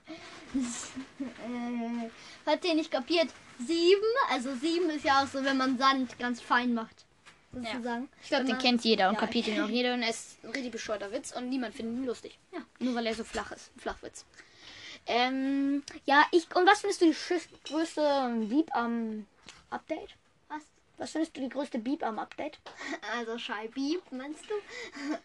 äh, 1.19 2.09
hat 2.49 2.65
ihr 2.65 2.73
nicht 2.75 2.91
kapiert? 2.91 3.29
7, 3.59 4.01
also 4.29 4.55
7 4.55 4.89
ist 4.91 5.03
ja 5.05 5.21
auch 5.23 5.27
so, 5.27 5.43
wenn 5.43 5.57
man 5.57 5.77
Sand 5.77 6.17
ganz 6.19 6.41
fein 6.41 6.73
macht. 6.73 7.05
Sozusagen. 7.51 8.07
Ich 8.21 8.29
glaube, 8.29 8.45
den 8.45 8.57
kennt 8.59 8.83
jeder 8.83 9.09
und 9.09 9.15
Ja. 9.15 9.21
kapiert 9.21 9.47
ihn 9.47 9.59
auch 9.61 9.67
jeder 9.69 9.95
und 9.95 10.03
er 10.03 10.09
ist 10.11 10.37
ein 10.43 10.51
richtig 10.51 10.71
bescheuerter 10.71 11.11
Witz 11.11 11.31
und 11.31 11.49
niemand 11.49 11.73
findet 11.75 11.95
ihn 11.97 12.05
lustig. 12.05 12.37
Ja. 12.51 12.59
Nur 12.79 12.93
weil 12.95 13.07
er 13.07 13.15
so 13.15 13.23
flach 13.23 13.51
ist. 13.51 13.71
Ein 13.75 13.79
Flachwitz. 13.79 14.23
Ähm, 15.07 15.81
ja, 16.05 16.25
ich. 16.31 16.53
Und 16.55 16.67
was 16.67 16.81
findest 16.81 17.01
du 17.01 17.05
die 17.11 17.15
größte 17.67 18.35
Beep 18.47 18.75
am 18.75 19.25
Update? 19.71 20.09
Was? 20.47 20.61
Was 20.99 21.11
findest 21.11 21.35
du 21.35 21.41
die 21.41 21.49
größte 21.49 21.79
Beep 21.79 22.03
am 22.03 22.19
Update? 22.19 22.59
Also 23.17 23.37
Scheibi, 23.39 23.99
meinst 24.11 24.43
du? 24.47 24.53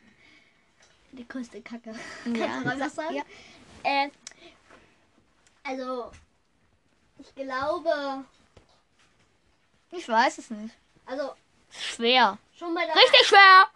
Die 1.13 1.29
größte 1.29 1.61
Kacke. 1.63 1.91
Ja, 2.25 2.47
Kannst 2.47 2.65
du 2.65 2.69
mal 2.69 2.81
was 2.81 2.95
sag- 2.95 3.05
sagen? 3.05 3.17
ja. 3.17 3.23
Äh, 3.85 4.11
also, 5.63 6.11
ich 7.19 7.35
glaube, 7.35 8.25
Ich 9.91 10.09
weiß 10.09 10.39
es 10.39 10.51
nicht. 10.51 10.75
also 11.07 11.33
Schwer. 11.71 12.39
schon 12.59 12.75
bei 12.75 12.85
der. 12.87 12.95
Richtig 12.97 13.27
schwer! 13.27 13.67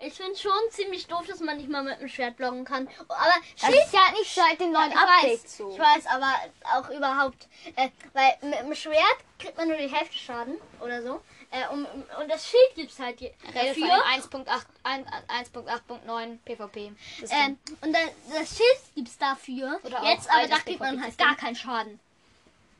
Ich 0.00 0.12
finde 0.14 0.36
schon 0.36 0.52
ziemlich 0.70 1.06
doof, 1.06 1.24
dass 1.26 1.40
man 1.40 1.56
nicht 1.56 1.68
mal 1.70 1.82
mit 1.82 1.98
dem 2.00 2.08
Schwert 2.08 2.36
blocken 2.36 2.64
kann. 2.64 2.88
Aber 3.08 3.32
Das 3.58 3.70
Schild. 3.70 3.84
ist 3.84 3.92
ja 3.94 4.10
nicht 4.10 4.34
seit 4.34 4.60
dem 4.60 4.72
neuen 4.72 4.90
ich 4.90 4.96
Update 4.98 5.44
weiß, 5.44 5.56
so. 5.56 5.72
ich 5.72 5.78
weiß, 5.78 6.06
aber 6.08 6.34
auch 6.74 6.90
überhaupt, 6.90 7.48
äh, 7.76 7.88
weil 8.12 8.36
mit 8.50 8.58
dem 8.60 8.74
Schwert 8.74 9.16
kriegt 9.38 9.56
man 9.56 9.68
nur 9.68 9.76
die 9.78 9.88
Hälfte 9.88 10.16
Schaden 10.16 10.56
oder 10.80 11.00
so. 11.02 11.22
Äh, 11.50 11.68
um, 11.72 11.86
und 12.20 12.28
das 12.28 12.46
Schild 12.46 12.74
gibt's 12.74 12.98
halt 12.98 13.20
je- 13.20 13.32
Rede 13.54 13.74
von 13.80 13.88
dafür. 13.88 14.42
dem 14.42 14.46
1.8 14.48 14.66
ein- 14.82 15.06
1.8.9 15.28 16.38
PvP. 16.44 16.92
Ähm, 17.30 17.58
und 17.80 17.92
dann 17.92 18.08
das 18.30 18.56
Schild 18.56 18.94
gibt's 18.96 19.16
dafür. 19.16 19.78
Oder 19.84 20.02
Jetzt 20.04 20.28
aber 20.28 20.48
da 20.48 20.58
kriegt 20.58 20.80
man 20.80 21.00
halt 21.02 21.16
gar 21.16 21.36
keinen 21.36 21.54
Schaden. 21.56 22.00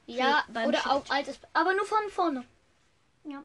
Ja, 0.07 0.45
oder 0.51 0.79
Schild. 0.79 0.87
auch 0.87 1.11
altes. 1.11 1.39
Aber 1.53 1.75
nur 1.75 1.87
von 1.87 2.11
vorne. 2.11 2.45
Ja. 3.25 3.43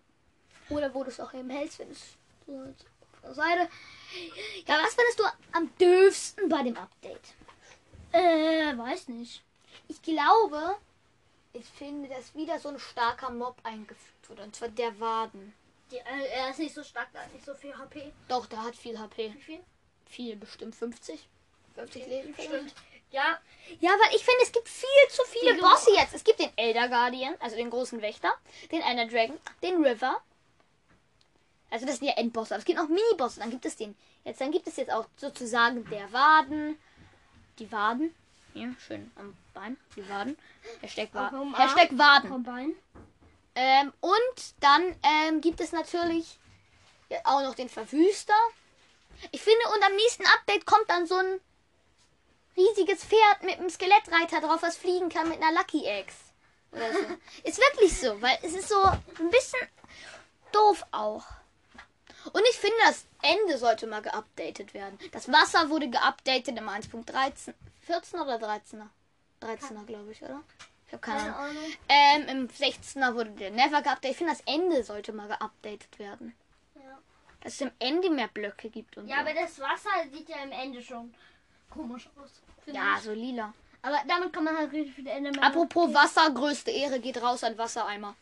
Oder 0.69 0.93
wo 0.93 1.03
du 1.03 1.09
es 1.09 1.19
auch 1.19 1.33
eben 1.33 1.49
hältst, 1.49 1.79
wenn 1.79 1.91
es 1.91 2.17
so 2.45 2.53
auf 2.53 3.21
der 3.23 3.33
Seite. 3.33 3.69
Ja, 4.65 4.81
was 4.83 4.93
findest 4.93 5.19
du 5.19 5.23
am 5.53 5.69
döfsten 5.77 6.49
bei 6.49 6.63
dem 6.63 6.77
Update? 6.77 7.33
Äh, 8.11 8.77
weiß 8.77 9.07
nicht. 9.09 9.43
Ich 9.87 10.01
glaube, 10.01 10.75
ich 11.53 11.65
finde, 11.65 12.09
dass 12.09 12.35
wieder 12.35 12.59
so 12.59 12.69
ein 12.69 12.79
starker 12.79 13.29
Mob 13.31 13.57
eingefügt 13.63 14.29
wurde. 14.29 14.43
Und 14.43 14.55
zwar 14.55 14.69
der 14.69 14.99
Waden. 14.99 15.53
Die, 15.91 15.97
äh, 15.97 16.27
er 16.33 16.51
ist 16.51 16.59
nicht 16.59 16.75
so 16.75 16.83
stark, 16.83 17.07
da 17.13 17.21
hat 17.21 17.33
nicht 17.33 17.45
so 17.45 17.53
viel 17.53 17.75
HP. 17.75 18.11
Doch, 18.27 18.45
der 18.45 18.63
hat 18.63 18.75
viel 18.75 18.99
HP. 18.99 19.33
Wie 19.33 19.41
viel? 19.41 19.59
Viel, 20.05 20.35
bestimmt 20.35 20.75
50. 20.75 21.27
50 21.75 22.07
Leben. 22.07 22.33
vielleicht. 22.35 22.75
Ja, 23.11 23.39
Ja, 23.79 23.91
weil 23.91 24.15
ich 24.15 24.23
finde, 24.23 24.41
es 24.43 24.51
gibt 24.51 24.67
viel 24.67 24.87
zu 25.09 25.23
viele 25.25 25.55
Die 25.55 25.61
Bosse 25.61 25.91
jetzt. 25.93 26.13
Es 26.13 26.23
gibt 26.23 26.39
den 26.39 26.51
Elder 26.57 26.87
Guardian, 26.89 27.35
also 27.39 27.55
den 27.55 27.69
großen 27.69 28.01
Wächter, 28.01 28.33
den 28.71 28.81
Ender 28.81 29.07
Dragon, 29.07 29.37
den 29.63 29.83
River. 29.83 30.21
Also 31.71 31.85
das 31.85 31.97
sind 31.97 32.07
ja 32.07 32.13
Endbosse, 32.15 32.55
aber 32.55 32.59
es 32.59 32.65
gibt 32.65 32.79
auch 32.79 32.87
Minibosse. 32.87 33.39
Dann 33.39 33.51
gibt 33.51 33.65
es 33.65 33.75
den. 33.75 33.95
Jetzt, 34.23 34.41
dann 34.41 34.51
gibt 34.51 34.67
es 34.67 34.75
jetzt 34.77 34.91
auch 34.91 35.05
sozusagen 35.17 35.87
der 35.89 36.11
Waden. 36.11 36.79
Die 37.59 37.71
Waden. 37.71 38.15
Ja, 38.53 38.69
schön 38.85 39.11
am 39.15 39.37
Bein. 39.53 39.77
Die 39.95 40.07
Waden. 40.09 40.37
Hashtag, 40.81 41.09
Wa. 41.13 41.31
Hashtag 41.55 41.89
Waden. 41.97 42.75
Ähm, 43.55 43.93
und 43.99 44.53
dann 44.61 44.95
ähm, 45.03 45.41
gibt 45.41 45.61
es 45.61 45.71
natürlich 45.71 46.39
auch 47.23 47.41
noch 47.41 47.55
den 47.55 47.69
Verwüster. 47.69 48.33
Ich 49.31 49.41
finde, 49.41 49.59
und 49.75 49.83
am 49.83 49.95
nächsten 49.95 50.25
Update 50.25 50.65
kommt 50.65 50.89
dann 50.89 51.05
so 51.05 51.15
ein 51.15 51.39
riesiges 52.59 53.03
Pferd 53.03 53.43
mit 53.43 53.57
einem 53.57 53.69
Skelettreiter 53.69 54.41
drauf, 54.41 54.61
was 54.61 54.77
fliegen 54.77 55.09
kann 55.09 55.29
mit 55.29 55.41
einer 55.41 55.57
Lucky 55.57 55.85
Eggs. 55.85 56.15
Oder 56.71 56.91
so. 56.93 56.99
ist 57.43 57.59
wirklich 57.59 57.97
so, 57.97 58.21
weil 58.21 58.37
es 58.43 58.53
ist 58.53 58.69
so 58.69 58.81
ein 58.83 59.29
bisschen 59.29 59.67
doof 60.51 60.83
auch. 60.91 61.23
Und 62.33 62.43
ich 62.49 62.57
finde, 62.57 62.75
das 62.85 63.05
Ende 63.21 63.57
sollte 63.57 63.87
mal 63.87 64.01
geupdatet 64.01 64.73
werden. 64.73 64.99
Das 65.11 65.31
Wasser 65.31 65.69
wurde 65.69 65.89
geupdatet 65.89 66.57
im 66.57 66.69
1.13. 66.69 67.53
14 67.81 68.19
oder 68.19 68.35
13er? 68.35 68.87
13er, 69.41 69.85
glaube 69.85 70.11
ich, 70.11 70.21
oder? 70.21 70.43
Ich 70.87 70.93
habe 70.93 71.01
keine 71.01 71.19
Keine 71.19 71.35
Ahnung. 71.35 71.57
Ahnung. 71.57 71.73
Ähm, 71.87 72.27
im 72.27 72.47
16er 72.49 73.13
wurde 73.15 73.31
der 73.31 73.51
Never 73.51 73.81
geupdatet. 73.81 74.11
Ich 74.11 74.17
finde, 74.17 74.33
das 74.33 74.43
Ende 74.45 74.83
sollte 74.83 75.13
mal 75.13 75.27
geupdatet 75.27 75.97
werden. 75.97 76.35
Ja. 76.75 76.99
Dass 77.41 77.53
es 77.53 77.61
im 77.61 77.71
Ende 77.79 78.09
mehr 78.09 78.27
Blöcke 78.27 78.69
gibt 78.69 78.97
und 78.97 79.07
ja, 79.07 79.17
so. 79.17 79.21
aber 79.21 79.33
das 79.33 79.59
Wasser 79.59 79.89
sieht 80.11 80.29
ja 80.29 80.37
am 80.43 80.51
Ende 80.51 80.81
schon 80.81 81.13
komisch 81.69 82.09
aus. 82.21 82.41
ja, 82.65 82.95
ich. 82.97 83.03
so 83.03 83.13
lila. 83.13 83.53
Aber 83.81 83.97
damit 84.07 84.33
kann 84.33 84.43
man 84.43 84.57
halt 84.57 84.71
richtig 84.71 84.93
viele 84.93 85.11
Endermänner. 85.11 85.47
Apropos 85.47 85.93
Wasser, 85.93 86.29
größte 86.31 86.71
Ehre 86.71 86.99
geht 86.99 87.21
raus 87.21 87.43
an 87.43 87.57
Wassereimer. 87.57 88.15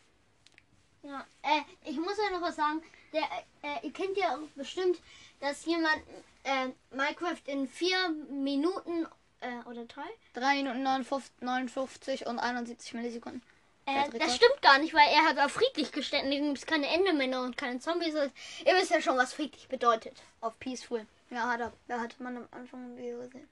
Ja, 1.04 1.25
äh, 1.42 1.62
ich 1.89 1.98
muss 1.98 2.18
ja 2.18 2.38
noch 2.38 2.42
was 2.42 2.56
sagen. 2.56 2.82
Der, 3.13 3.24
äh, 3.63 3.86
ihr 3.86 3.94
kennt 3.94 4.18
ja 4.18 4.36
auch 4.36 4.48
bestimmt, 4.56 5.00
dass 5.39 5.66
jemand 5.66 6.01
äh, 6.44 6.68
Minecraft 6.92 7.42
in 7.46 7.68
vier 7.68 8.10
Minuten 8.30 9.08
äh, 9.42 9.68
oder 9.68 9.86
drei. 9.86 10.08
3 10.34 10.56
Minuten 10.56 10.84
59, 10.84 11.32
59 11.42 12.27
und 12.27 12.39
71 12.39 12.94
Millisekunden. 12.94 13.42
Äh, 13.86 14.10
das 14.20 14.36
stimmt 14.36 14.62
gar 14.62 14.80
nicht, 14.80 14.94
weil 14.94 15.08
er 15.10 15.24
hat 15.24 15.39
auf 15.39 15.54
friedlich 15.54 15.92
gestellt. 15.92 16.24
und 16.24 16.32
Deswegen 16.32 16.48
gibt 16.48 16.60
es 16.60 16.66
keine 16.66 16.88
Endermänner 16.88 17.44
und 17.44 17.56
keine 17.56 17.80
Zombies. 17.80 18.13
Ihr 18.13 18.75
wisst 18.75 18.92
ja 18.92 19.01
schon, 19.01 19.18
was 19.18 19.34
friedlich 19.34 19.68
bedeutet. 19.70 20.22
Auf 20.42 20.60
Peaceful. 20.60 21.06
Ja, 21.29 21.48
hat 21.50 21.60
er. 21.60 21.74
Da 21.88 22.00
hat 22.00 22.19
man 22.19 22.38
am 22.38 22.48
Anfang 22.51 22.86
im 22.86 22.98
Video 22.98 23.19
gesehen. 23.19 23.50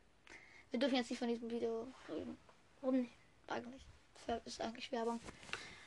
Wir 0.72 0.80
dürfen 0.80 0.96
jetzt 0.96 1.10
nicht 1.10 1.20
von 1.20 1.28
diesem 1.28 1.50
Video 1.50 1.88
reden. 2.10 2.38
Warum 2.82 3.02
nicht? 3.02 3.14
Eigentlich. 3.48 3.86
Das 4.28 4.42
ist 4.46 4.62
eigentlich 4.62 4.92
Werbung. 4.92 5.20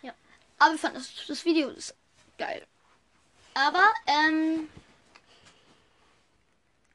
Ja. 0.03 0.13
Aber 0.59 0.73
wir 0.73 0.79
fanden 0.79 0.99
das, 0.99 1.13
das 1.27 1.45
Video 1.45 1.69
ist 1.71 1.95
geil. 2.39 2.67
Aber, 3.55 3.85
ähm. 4.07 4.69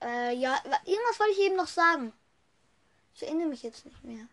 Äh, 0.02 0.36
ja, 0.36 0.52
wa- 0.66 0.82
irgendwas 0.86 1.20
wollte 1.20 1.34
ich 1.34 1.40
eben 1.40 1.56
noch 1.56 1.68
sagen. 1.68 2.14
Ich 3.16 3.24
erinnere 3.24 3.48
mich 3.48 3.64
jetzt 3.64 3.86
nicht 3.86 4.04
mehr. 4.04 4.28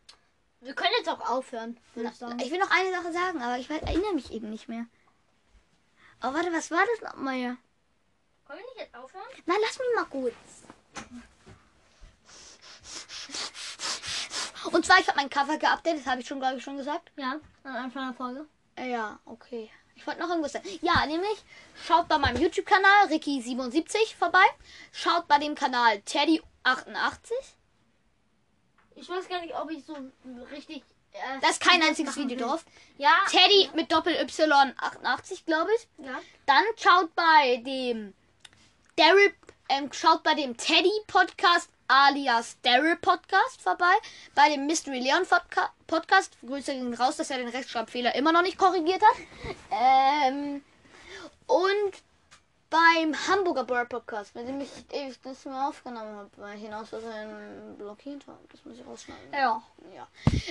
Wir 0.60 0.74
können 0.74 0.92
jetzt 0.98 1.08
auch 1.08 1.20
aufhören, 1.28 1.78
würde 1.94 2.10
ich. 2.10 2.44
Ich 2.46 2.52
will 2.52 2.58
noch 2.58 2.70
eine 2.70 2.90
Sache 2.92 3.12
sagen, 3.12 3.40
aber 3.42 3.58
ich 3.58 3.68
erinnere 3.70 4.14
mich 4.14 4.30
eben 4.32 4.50
nicht 4.50 4.68
mehr. 4.68 4.86
Oh, 6.22 6.34
warte, 6.34 6.52
was 6.52 6.70
war 6.70 6.84
das 6.92 7.12
nochmal 7.12 7.56
Können 8.50 8.62
wir 8.62 8.66
nicht 8.74 8.80
jetzt 8.80 8.94
aufhören? 8.96 9.22
Na, 9.46 9.54
lass 9.60 9.78
mich 9.78 9.88
mal 9.94 10.04
kurz. 10.06 10.34
Und 14.72 14.84
zwar, 14.84 14.98
ich 14.98 15.06
habe 15.06 15.16
mein 15.16 15.30
Cover 15.30 15.56
geupdatet, 15.56 16.00
das 16.00 16.06
habe 16.06 16.20
ich 16.20 16.26
schon, 16.26 16.40
glaube 16.40 16.56
ich, 16.58 16.64
schon 16.64 16.76
gesagt. 16.76 17.12
Ja, 17.16 17.36
am 17.62 17.76
Anfang 17.76 18.08
der 18.08 18.14
Folge. 18.16 18.46
Äh, 18.76 18.90
Ja, 18.90 19.20
okay. 19.24 19.70
Ich 19.94 20.04
wollte 20.06 20.20
noch 20.20 20.30
irgendwas 20.30 20.52
sagen. 20.52 20.68
Ja, 20.82 21.06
nämlich, 21.06 21.44
schaut 21.86 22.08
bei 22.08 22.18
meinem 22.18 22.40
YouTube-Kanal 22.42 23.06
Ricky77 23.08 24.16
vorbei. 24.18 24.42
Schaut 24.92 25.28
bei 25.28 25.38
dem 25.38 25.54
Kanal 25.54 25.98
Teddy88. 25.98 27.30
Ich 28.96 29.08
weiß 29.08 29.28
gar 29.28 29.40
nicht, 29.42 29.54
ob 29.54 29.70
ich 29.70 29.84
so 29.84 29.96
richtig. 30.50 30.82
Äh, 31.12 31.40
Da 31.40 31.50
ist 31.50 31.60
kein 31.60 31.82
einziges 31.82 32.16
Video 32.16 32.38
will. 32.38 32.46
drauf. 32.46 32.64
Ja. 32.98 33.12
Teddy 33.28 33.70
mit 33.74 33.92
Doppel-Y88, 33.92 35.44
glaube 35.44 35.70
ich. 35.76 35.88
Ja. 36.04 36.20
Dann 36.46 36.64
schaut 36.76 37.14
bei 37.14 37.58
dem 37.64 38.14
Daryl, 39.00 39.32
ähm, 39.70 39.90
schaut 39.94 40.22
bei 40.22 40.34
dem 40.34 40.54
Teddy 40.58 40.92
Podcast 41.06 41.70
alias 41.88 42.58
Daryl 42.60 42.96
Podcast 42.96 43.62
vorbei. 43.62 43.94
Bei 44.34 44.50
dem 44.50 44.66
Mystery 44.66 45.00
Leon 45.00 45.24
Podca 45.26 45.70
Podcast. 45.86 46.36
Grüße 46.46 46.74
gehen 46.74 46.92
raus, 46.92 47.16
dass 47.16 47.30
er 47.30 47.38
den 47.38 47.48
Rechtschreibfehler 47.48 48.14
immer 48.14 48.30
noch 48.30 48.42
nicht 48.42 48.58
korrigiert 48.58 49.00
hat. 49.00 49.16
Ähm, 49.70 50.62
und 51.46 51.92
beim 52.68 53.16
Hamburger 53.26 53.64
Bird 53.64 53.88
Podcast, 53.88 54.34
mit 54.34 54.46
dem 54.46 54.60
ich 54.60 54.68
ewig 54.92 55.18
das 55.22 55.46
mal 55.46 55.70
aufgenommen 55.70 56.18
habe, 56.18 56.30
weil 56.36 56.58
ich 56.58 56.64
ihn 56.64 56.74
aus 56.74 56.90
Versehen 56.90 57.78
blockiert 57.78 58.26
habe. 58.26 58.38
Das 58.52 58.62
muss 58.66 58.78
ich 58.78 58.86
rausschneiden. 58.86 59.32
Ja. 59.32 59.62
Ja. 59.96 60.06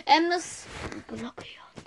Ähm, 0.08 0.28
das 0.32 0.66
blockiert. 1.08 1.86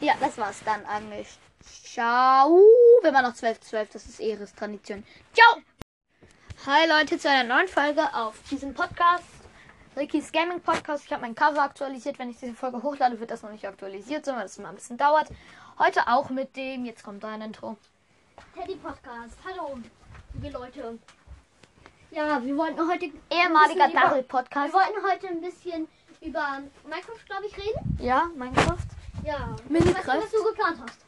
Ja, 0.00 0.14
das 0.18 0.38
war's 0.38 0.60
dann 0.64 0.86
eigentlich. 0.86 1.28
Ciao. 1.62 2.58
Wenn 3.02 3.12
man 3.12 3.24
noch 3.24 3.34
12, 3.34 3.60
12, 3.60 3.90
das 3.90 4.06
ist 4.06 4.20
Ehres 4.20 4.54
Tradition. 4.54 5.04
Ciao. 5.34 5.62
Hi 6.66 6.86
Leute 6.88 7.18
zu 7.18 7.28
einer 7.28 7.54
neuen 7.54 7.68
Folge 7.68 8.02
auf 8.14 8.40
diesem 8.50 8.72
Podcast. 8.74 9.24
Rickys 9.96 10.30
Gaming 10.32 10.60
Podcast. 10.60 11.04
Ich 11.04 11.12
habe 11.12 11.22
mein 11.22 11.34
Cover 11.34 11.62
aktualisiert. 11.62 12.18
Wenn 12.18 12.30
ich 12.30 12.38
diese 12.38 12.54
Folge 12.54 12.82
hochlade, 12.82 13.18
wird 13.20 13.30
das 13.30 13.42
noch 13.42 13.50
nicht 13.50 13.66
aktualisiert, 13.66 14.24
sondern 14.24 14.44
das 14.44 14.58
mal 14.58 14.68
ein 14.70 14.76
bisschen 14.76 14.96
dauert. 14.96 15.28
Heute 15.78 16.06
auch 16.08 16.30
mit 16.30 16.56
dem, 16.56 16.84
jetzt 16.84 17.02
kommt 17.02 17.24
ein 17.24 17.42
Intro. 17.42 17.76
Teddy 18.54 18.76
Podcast. 18.76 19.36
Hallo, 19.44 19.78
liebe 20.34 20.50
Leute. 20.56 20.98
Ja, 22.10 22.42
wir 22.42 22.56
wollten 22.56 22.88
heute. 22.88 23.10
Ehemaliger 23.30 23.88
über- 23.90 24.22
Podcast. 24.22 24.72
Wir 24.72 24.80
wollten 24.80 25.10
heute 25.10 25.28
ein 25.28 25.40
bisschen 25.40 25.88
über 26.20 26.60
Minecraft, 26.84 27.24
glaube 27.26 27.46
ich, 27.46 27.56
reden. 27.56 27.98
Ja, 28.00 28.28
Minecraft. 28.36 28.76
Ja. 29.24 29.56
Minecraft? 29.68 30.06
Was, 30.06 30.24
was 30.24 30.30
du 30.30 30.44
geplant 30.44 30.78
hast. 30.82 30.98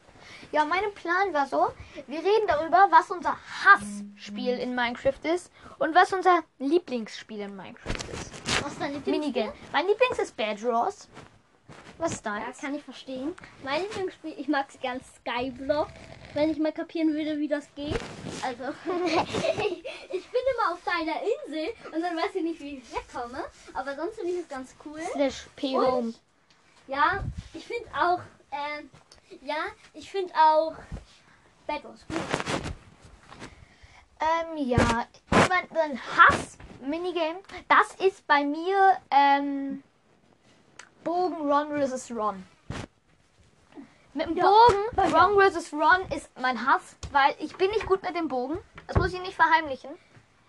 Ja, 0.51 0.63
mein 0.65 0.93
Plan 0.93 1.33
war 1.33 1.47
so, 1.47 1.67
wir 2.07 2.19
reden 2.19 2.47
darüber, 2.47 2.87
was 2.89 3.11
unser 3.11 3.37
Hassspiel 3.63 4.57
in 4.57 4.73
Minecraft 4.75 5.19
ist 5.33 5.51
und 5.79 5.93
was 5.93 6.13
unser 6.13 6.43
Lieblingsspiel 6.59 7.41
in 7.41 7.55
Minecraft 7.55 7.91
ist. 8.13 8.31
Was 8.63 8.73
ist 8.73 8.81
dein 8.81 9.01
Minigame. 9.05 9.53
Mein 9.71 9.87
Lieblings 9.87 10.19
ist 10.19 10.35
Bad 10.37 10.63
Ross. 10.63 11.07
Was 11.97 12.13
ist 12.13 12.25
Ja, 12.25 12.39
deins? 12.39 12.59
kann 12.59 12.75
ich 12.75 12.83
verstehen. 12.83 13.35
Mein 13.63 13.81
Lieblingsspiel, 13.83 14.33
ich 14.37 14.47
mag 14.47 14.65
es 14.69 14.79
gern 14.79 14.99
Skyblock. 15.17 15.87
Wenn 16.33 16.49
ich 16.49 16.57
mal 16.57 16.73
kapieren 16.73 17.13
würde, 17.13 17.37
wie 17.37 17.47
das 17.47 17.67
geht. 17.75 17.97
Also, 18.43 18.63
ich 18.83 20.25
bin 20.31 20.41
immer 20.53 20.73
auf 20.73 20.79
deiner 20.83 21.21
Insel 21.21 21.69
und 21.93 22.01
dann 22.01 22.17
weiß 22.17 22.35
ich 22.35 22.43
nicht, 22.43 22.59
wie 22.59 22.77
ich 22.77 22.93
wegkomme. 22.93 23.45
Aber 23.73 23.95
sonst 23.95 24.15
finde 24.15 24.31
ich 24.33 24.39
es 24.39 24.47
ganz 24.49 24.75
cool. 24.85 24.99
Slash 25.13 25.47
P-Home. 25.55 26.13
Ja, 26.87 27.23
ich 27.53 27.65
finde 27.65 27.87
auch, 27.97 28.19
ähm, 28.51 28.89
ja, 29.41 29.55
ich 29.93 30.09
finde 30.09 30.33
auch 30.33 30.73
Bad 31.67 31.83
Wars 31.83 32.05
gut. 32.07 32.17
Ähm, 34.19 34.57
ja. 34.57 35.07
Mein, 35.29 35.67
mein 35.73 35.99
Hass-Minigame, 35.99 37.39
das 37.67 37.95
ist 38.05 38.25
bei 38.27 38.43
mir, 38.43 38.97
ähm, 39.11 39.83
Bogen 41.03 41.51
Ron 41.51 41.69
vs. 41.69 42.11
Ron. 42.11 42.43
Mit 44.13 44.27
dem 44.27 44.37
Ja, 44.37 44.45
Bogen 44.45 45.13
Ron 45.15 45.51
vs. 45.51 45.73
Ron 45.73 46.07
ist 46.15 46.29
mein 46.39 46.65
Hass, 46.65 46.95
weil 47.11 47.35
ich 47.39 47.55
bin 47.57 47.69
nicht 47.71 47.85
gut 47.85 48.01
mit 48.01 48.15
dem 48.15 48.27
Bogen. 48.27 48.57
Das 48.87 48.97
muss 48.97 49.13
ich 49.13 49.21
nicht 49.21 49.35
verheimlichen. 49.35 49.91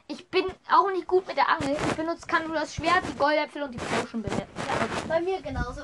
Ich 0.09 0.29
bin 0.31 0.45
auch 0.71 0.91
nicht 0.93 1.09
gut 1.09 1.27
mit 1.27 1.37
der 1.37 1.49
Angel. 1.49 1.77
Ich 1.89 1.97
benutze 1.97 2.27
kann 2.27 2.47
nur 2.47 2.55
das 2.55 2.75
Schwert, 2.75 3.03
die 3.09 3.19
Goldäpfel 3.19 3.63
und 3.65 3.73
die 3.73 3.79
Potion 3.79 4.23
benutzen. 4.23 4.47
Bei 5.09 5.21
mir 5.21 5.43
genauso. 5.43 5.83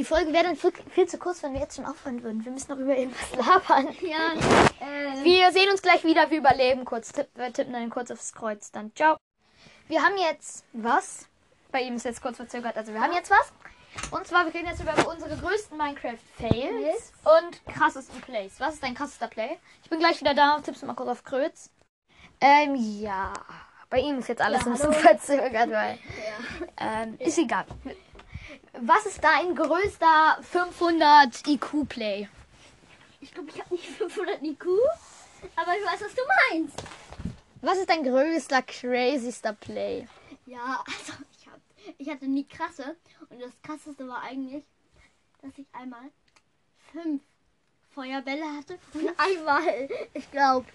Die 0.00 0.04
Folge 0.06 0.32
wäre 0.32 0.44
dann 0.44 0.56
viel, 0.56 0.72
viel 0.94 1.06
zu 1.06 1.18
kurz, 1.18 1.42
wenn 1.42 1.52
wir 1.52 1.60
jetzt 1.60 1.76
schon 1.76 1.84
aufhören 1.84 2.22
würden. 2.22 2.42
Wir 2.42 2.50
müssen 2.52 2.70
noch 2.72 2.78
über 2.78 2.96
irgendwas 2.96 3.32
labern. 3.36 3.94
Ja, 4.00 4.32
äh, 4.80 5.22
Wir 5.22 5.52
sehen 5.52 5.68
uns 5.70 5.82
gleich 5.82 6.02
wieder. 6.04 6.30
Wir 6.30 6.38
überleben 6.38 6.86
kurz. 6.86 7.12
Tipp, 7.12 7.28
wir 7.34 7.52
tippen 7.52 7.74
dann 7.74 7.90
kurz 7.90 8.10
aufs 8.10 8.32
Kreuz. 8.32 8.70
Dann 8.72 8.94
ciao. 8.94 9.18
Wir 9.88 10.02
haben 10.02 10.16
jetzt 10.16 10.64
was. 10.72 11.28
Bei 11.70 11.82
ihm 11.82 11.96
ist 11.96 12.06
jetzt 12.06 12.22
kurz 12.22 12.38
verzögert. 12.38 12.78
Also 12.78 12.94
wir 12.94 13.00
haben 13.02 13.12
jetzt 13.12 13.30
was. 13.30 13.52
Und 14.10 14.26
zwar, 14.26 14.46
wir 14.46 14.54
reden 14.54 14.68
jetzt 14.68 14.80
über 14.80 14.94
unsere 15.06 15.36
größten 15.36 15.76
Minecraft-Fails 15.76 16.80
Yes. 16.80 17.12
und 17.38 17.74
krassesten 17.74 18.22
Plays. 18.22 18.54
Was 18.58 18.76
ist 18.76 18.82
dein 18.82 18.94
krassester 18.94 19.28
Play? 19.28 19.58
Ich 19.84 19.90
bin 19.90 19.98
gleich 19.98 20.18
wieder 20.18 20.32
da. 20.32 20.60
Tippst 20.64 20.80
du 20.80 20.86
mal 20.86 20.94
kurz 20.94 21.10
auf 21.10 21.24
Kreuz. 21.24 21.68
Ähm, 22.40 22.74
ja. 22.74 23.34
Bei 23.90 23.98
ihm 23.98 24.20
ist 24.20 24.28
jetzt 24.28 24.40
alles 24.40 24.60
Ja, 24.60 24.66
ein 24.68 24.72
bisschen 24.72 24.92
verzögert, 24.94 25.70
weil. 25.70 25.98
ja. 25.98 27.02
Ähm, 27.02 27.16
ist 27.18 27.36
egal. 27.36 27.66
Was 28.80 29.06
ist 29.06 29.22
dein 29.22 29.54
größter 29.54 30.38
500 30.42 31.46
IQ-Play? 31.46 32.28
Ich 33.20 33.34
glaube, 33.34 33.50
ich 33.50 33.60
habe 33.60 33.74
nicht 33.74 33.86
500 33.98 34.42
IQ, 34.42 34.66
aber 35.56 35.76
ich 35.76 35.84
weiß, 35.84 36.00
was 36.00 36.14
du 36.14 36.22
meinst. 36.50 36.82
Was 37.62 37.78
ist 37.78 37.90
dein 37.90 38.02
größter, 38.04 38.62
crazyster 38.62 39.52
Play? 39.52 40.08
Ja, 40.46 40.82
also 40.86 41.12
ich, 41.38 41.46
hab, 41.46 41.60
ich 41.98 42.08
hatte 42.08 42.26
nie 42.26 42.44
krasse. 42.44 42.96
Und 43.28 43.40
das 43.40 43.52
krasseste 43.62 44.08
war 44.08 44.22
eigentlich, 44.22 44.64
dass 45.42 45.52
ich 45.58 45.66
einmal 45.72 46.10
fünf 46.92 47.22
Feuerbälle 47.94 48.44
hatte. 48.56 48.78
Und 48.94 49.10
einmal, 49.18 49.88
ich 50.14 50.30
glaube, 50.30 50.66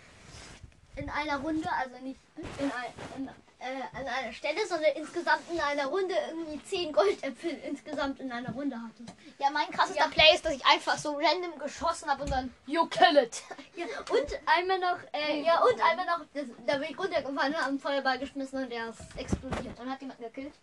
in 0.95 1.09
einer 1.09 1.37
Runde, 1.37 1.69
also 1.71 1.97
nicht 2.03 2.19
in, 2.59 2.71
ein, 2.71 2.93
in, 3.17 3.29
äh, 3.65 3.97
an 3.97 4.07
einer 4.07 4.31
Stelle, 4.31 4.65
sondern 4.67 4.91
insgesamt 4.95 5.41
in 5.51 5.59
einer 5.59 5.87
Runde 5.87 6.13
irgendwie 6.29 6.63
zehn 6.63 6.93
Goldäpfel 6.93 7.59
insgesamt 7.65 8.19
in 8.19 8.31
einer 8.31 8.51
Runde 8.53 8.75
hatte. 8.77 9.03
Ja, 9.39 9.49
mein 9.49 9.69
krassester 9.71 10.05
Ja. 10.05 10.07
Play 10.07 10.35
ist, 10.35 10.45
dass 10.45 10.53
ich 10.53 10.65
einfach 10.65 10.97
so 10.97 11.17
random 11.17 11.57
geschossen 11.57 12.09
habe 12.09 12.23
und 12.23 12.31
dann 12.31 12.53
You 12.67 12.85
kill 12.87 13.17
it. 13.17 13.41
Ja, 13.75 13.85
und 14.09 14.39
einmal 14.45 14.79
noch, 14.79 14.99
äh, 15.11 15.41
ja, 15.41 15.61
und 15.61 15.81
einmal 15.81 16.05
noch, 16.05 16.25
das, 16.33 16.45
da 16.65 16.77
bin 16.77 16.89
ich 16.91 16.97
runtergefallen 16.97 17.53
und 17.53 17.57
habe 17.57 17.65
einen 17.69 17.79
Feuerball 17.79 18.19
geschmissen 18.19 18.63
und 18.63 18.69
der 18.69 18.89
ist 18.89 19.01
explodiert. 19.17 19.77
Und 19.79 19.89
hat 19.89 19.99
jemand 19.99 20.19
gekillt? 20.19 20.53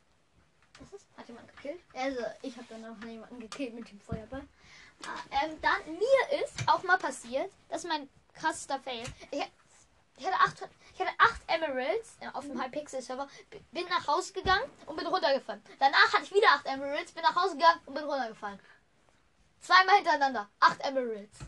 Was 0.80 0.92
ist? 1.00 1.06
Hat 1.16 1.28
jemand 1.28 1.48
gekillt? 1.56 1.80
Also, 1.94 2.20
ich 2.40 2.56
habe 2.56 2.66
dann 2.70 2.84
auch 2.86 3.04
jemanden 3.06 3.38
gekillt 3.40 3.74
mit 3.74 3.90
dem 3.90 4.00
Feuerball. 4.00 4.42
Ah, 5.04 5.44
ähm, 5.44 5.58
dann, 5.60 5.92
mir 5.92 6.42
ist 6.42 6.54
auch 6.66 6.82
mal 6.84 6.96
passiert, 6.96 7.50
das 7.68 7.84
ist 7.84 7.88
mein 7.88 8.08
krassester 8.34 8.78
Fail. 8.78 9.04
Ich, 9.30 9.42
ich 10.22 10.28
hatte 10.28 10.36
acht, 10.40 10.68
ich 10.94 11.00
hatte 11.00 11.10
acht 11.18 11.40
Emeralds 11.48 12.16
äh, 12.20 12.28
auf 12.32 12.44
dem 12.46 12.60
Hypixel-Server. 12.62 13.26
B- 13.50 13.58
Bin 13.72 13.84
nach 13.88 14.06
Hause 14.06 14.32
gegangen 14.32 14.70
und 14.86 14.96
bin 14.96 15.06
runtergefallen. 15.06 15.62
Danach 15.80 16.12
hatte 16.12 16.24
ich 16.24 16.32
wieder 16.34 16.48
acht 16.48 16.66
Emeralds, 16.66 17.12
bin 17.12 17.22
nach 17.22 17.34
Hause 17.34 17.56
gegangen 17.56 17.80
und 17.86 17.94
bin 17.94 18.04
runtergefallen. 18.04 18.60
Zweimal 19.60 19.96
hintereinander. 19.96 20.48
Acht 20.60 20.80
Emeralds. 20.84 21.38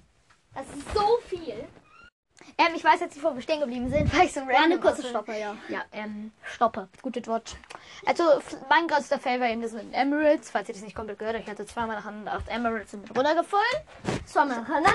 Das 0.54 0.66
ist 0.68 0.92
so 0.94 1.18
viel. 1.28 1.68
Ähm, 2.58 2.74
ich 2.74 2.82
weiß 2.84 3.00
jetzt 3.00 3.14
nicht, 3.14 3.24
wo 3.24 3.34
wir 3.34 3.42
stehen 3.42 3.60
geblieben 3.60 3.88
sind, 3.90 4.12
weil 4.16 4.26
ich 4.26 4.32
so 4.32 4.40
War 4.40 4.48
eine 4.48 4.58
random 4.74 4.80
kurze. 4.80 5.08
Stoppe, 5.08 5.38
ja. 5.38 5.56
Ja, 5.68 5.84
ähm, 5.92 6.32
Stoppe. 6.44 6.88
Gutes 7.02 7.26
Wort. 7.28 7.56
Also, 8.06 8.24
mein 8.68 8.86
größter 8.88 9.18
Fail 9.20 9.40
war 9.40 9.48
eben 9.48 9.62
das 9.62 9.72
mit 9.72 9.92
Emeralds. 9.94 10.50
Falls 10.50 10.68
ihr 10.68 10.74
das 10.74 10.82
nicht 10.82 10.96
komplett 10.96 11.18
gehört 11.20 11.36
habt, 11.36 11.44
ich 11.44 11.50
hatte 11.50 11.64
zweimal 11.66 11.96
nacheinander 11.96 12.32
acht 12.32 12.48
Emeralds 12.48 12.92
und 12.94 13.02
bin 13.06 13.16
runtergefallen. 13.16 13.64
Zweimal 14.26 14.58
nacheinander. 14.60 14.90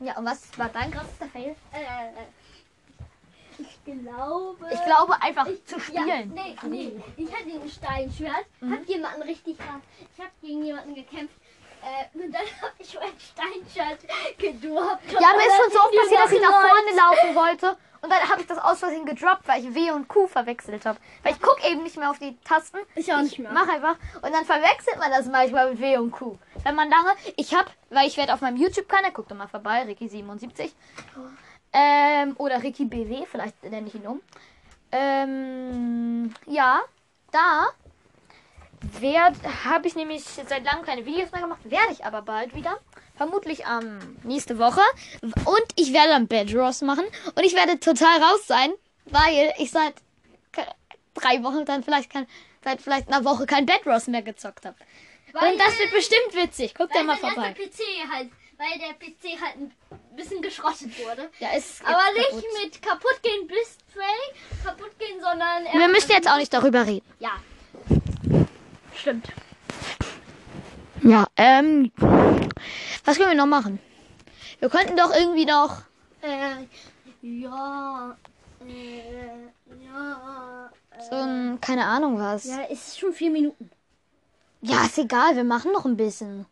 Ja, 0.00 0.16
und 0.18 0.24
was 0.24 0.56
war 0.58 0.68
dein 0.68 0.90
größter 0.92 1.26
Fail? 1.32 1.56
Äh, 1.72 2.10
ich 3.58 3.84
glaube. 3.84 4.66
Ich 4.72 4.84
glaube, 4.84 5.20
einfach 5.22 5.46
zu 5.64 5.76
Ja, 5.92 6.02
spielen. 6.02 6.32
nee, 6.34 6.56
nee. 6.68 7.02
Ich 7.16 7.32
hatte 7.32 7.44
ein 7.50 7.68
Steinschwert, 7.68 8.46
hab 8.62 8.84
jemanden 8.88 9.22
richtig 9.22 9.58
hart. 9.60 9.82
Ich 10.16 10.22
hab 10.24 10.30
gegen 10.40 10.64
jemanden 10.64 10.94
gekämpft. 10.94 11.34
Äh, 11.82 12.18
und 12.18 12.32
dann 12.32 12.42
hab 12.62 12.72
ich 12.78 12.94
mein 12.94 13.12
Steinschwert 13.18 14.00
gedroppt. 14.38 15.12
Ja, 15.12 15.28
mir 15.36 15.46
ist 15.46 15.56
schon 15.56 15.70
so 15.70 15.78
oft 15.80 15.94
passiert, 15.96 16.20
dass 16.24 16.32
ich 16.32 16.40
nach 16.40 16.60
vorne 16.60 16.96
laufen 16.96 17.34
wollte. 17.34 17.76
Und 18.00 18.10
dann 18.12 18.20
habe 18.28 18.42
ich 18.42 18.46
das 18.46 18.58
aus 18.58 18.80
Versehen 18.80 19.06
gedroppt, 19.06 19.48
weil 19.48 19.64
ich 19.64 19.74
W 19.74 19.90
und 19.92 20.08
Q 20.08 20.26
verwechselt 20.26 20.84
habe. 20.84 20.98
Weil 21.22 21.32
ich 21.32 21.40
gucke 21.40 21.66
eben 21.66 21.82
nicht 21.82 21.96
mehr 21.96 22.10
auf 22.10 22.18
die 22.18 22.36
Tasten. 22.44 22.76
Ich 22.96 23.10
auch 23.10 23.22
nicht 23.22 23.38
mehr. 23.38 23.50
Mach 23.50 23.66
einfach. 23.66 23.96
Und 24.20 24.30
dann 24.30 24.44
verwechselt 24.44 24.98
man 24.98 25.10
das 25.10 25.24
manchmal 25.26 25.70
mit 25.70 25.80
W 25.80 25.96
und 25.96 26.10
Q. 26.10 26.36
Wenn 26.64 26.74
man 26.74 26.90
lange. 26.90 27.14
Ich 27.36 27.54
habe, 27.54 27.70
weil 27.88 28.06
ich 28.06 28.18
werde 28.18 28.34
auf 28.34 28.42
meinem 28.42 28.58
YouTube-Kanal, 28.58 29.10
guckt 29.12 29.30
doch 29.30 29.36
mal 29.36 29.48
vorbei, 29.48 29.84
Ricky77. 29.84 30.72
Ähm, 31.74 32.34
oder 32.38 32.62
Ricky 32.62 32.84
BW, 32.84 33.26
vielleicht 33.30 33.62
nenne 33.64 33.88
ich 33.88 33.94
ihn 33.94 34.06
um. 34.06 34.22
Ähm, 34.92 36.32
ja, 36.46 36.80
da 37.32 37.66
habe 39.64 39.88
ich 39.88 39.96
nämlich 39.96 40.22
seit 40.24 40.64
langem 40.64 40.84
keine 40.84 41.04
Videos 41.04 41.32
mehr 41.32 41.40
gemacht. 41.40 41.60
Werde 41.64 41.92
ich 41.92 42.04
aber 42.04 42.22
bald 42.22 42.54
wieder. 42.54 42.78
Vermutlich 43.16 43.66
am 43.66 43.98
nächste 44.22 44.58
Woche. 44.58 44.80
Und 45.22 45.64
ich 45.76 45.92
werde 45.92 46.10
dann 46.10 46.28
Bedros 46.28 46.82
machen. 46.82 47.04
Und 47.34 47.44
ich 47.44 47.54
werde 47.54 47.78
total 47.80 48.22
raus 48.22 48.46
sein, 48.46 48.72
weil 49.06 49.52
ich 49.58 49.70
seit 49.70 49.94
drei 51.14 51.42
Wochen 51.42 51.64
dann 51.64 51.82
vielleicht 51.82 52.10
kein, 52.10 52.26
seit 52.62 52.80
vielleicht 52.80 53.08
einer 53.08 53.24
Woche 53.24 53.46
kein 53.46 53.66
Bedros 53.66 54.06
mehr 54.06 54.22
gezockt 54.22 54.64
habe. 54.66 54.76
Und 55.32 55.58
das 55.58 55.78
wird 55.78 55.92
bestimmt 55.92 56.34
witzig. 56.34 56.74
Guckt 56.74 56.94
da 56.94 57.02
mal 57.02 57.16
vorbei. 57.16 57.54
PC 57.54 58.08
halt, 58.12 58.30
weil 58.58 58.78
der 58.78 58.94
PC 58.94 59.40
halt 59.40 59.56
ein 59.56 59.72
bisschen 60.16 60.42
geschrottet 60.42 60.98
wurde. 60.98 61.30
Ja, 61.38 61.50
ist 61.56 61.84
Aber 61.84 62.02
nicht 62.14 62.30
kaputt. 62.30 62.44
mit 62.62 62.82
kaputt 62.82 63.22
gehen 63.22 63.46
bis 63.46 63.78
Spray, 63.90 64.64
kaputt 64.64 64.98
gehen, 64.98 65.20
sondern 65.20 65.64
Wir 65.72 65.88
müssen 65.88 66.10
jetzt 66.10 66.28
auch 66.28 66.36
nicht 66.36 66.52
darüber 66.52 66.86
reden. 66.86 67.06
Ja. 67.18 67.32
Stimmt. 68.96 69.28
Ja, 71.02 71.26
ähm. 71.36 71.92
Was 73.04 73.18
können 73.18 73.30
wir 73.30 73.36
noch 73.36 73.46
machen? 73.46 73.78
Wir 74.58 74.70
könnten 74.70 74.96
doch 74.96 75.14
irgendwie 75.14 75.44
noch. 75.44 75.82
Äh, 76.22 76.64
ja. 77.20 78.16
Äh, 78.66 79.84
ja. 79.84 80.70
So 81.10 81.16
ein, 81.16 81.60
keine 81.60 81.84
Ahnung 81.84 82.18
was. 82.18 82.44
Ja, 82.44 82.62
es 82.70 82.88
ist 82.88 82.98
schon 82.98 83.12
vier 83.12 83.30
Minuten. 83.30 83.70
Ja, 84.62 84.84
ist 84.86 84.96
egal, 84.96 85.36
wir 85.36 85.44
machen 85.44 85.72
noch 85.72 85.84
ein 85.84 85.96
bisschen. 85.96 86.46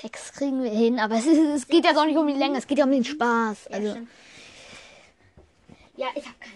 Sex 0.00 0.32
kriegen 0.32 0.62
wir 0.62 0.70
hin, 0.70 0.98
aber 0.98 1.14
es, 1.18 1.26
ist, 1.26 1.38
es 1.38 1.68
geht 1.68 1.84
jetzt 1.84 1.96
auch 1.96 2.06
nicht 2.06 2.16
um 2.16 2.26
die 2.26 2.34
Länge, 2.34 2.58
es 2.58 2.66
geht 2.66 2.78
ja 2.78 2.84
um 2.84 2.90
den 2.90 3.04
Spaß. 3.04 3.68
Also, 3.68 3.90
stimmt. 3.90 4.08
Ja, 5.96 6.08
ich 6.14 6.24
habe 6.24 6.36
keine. 6.38 6.52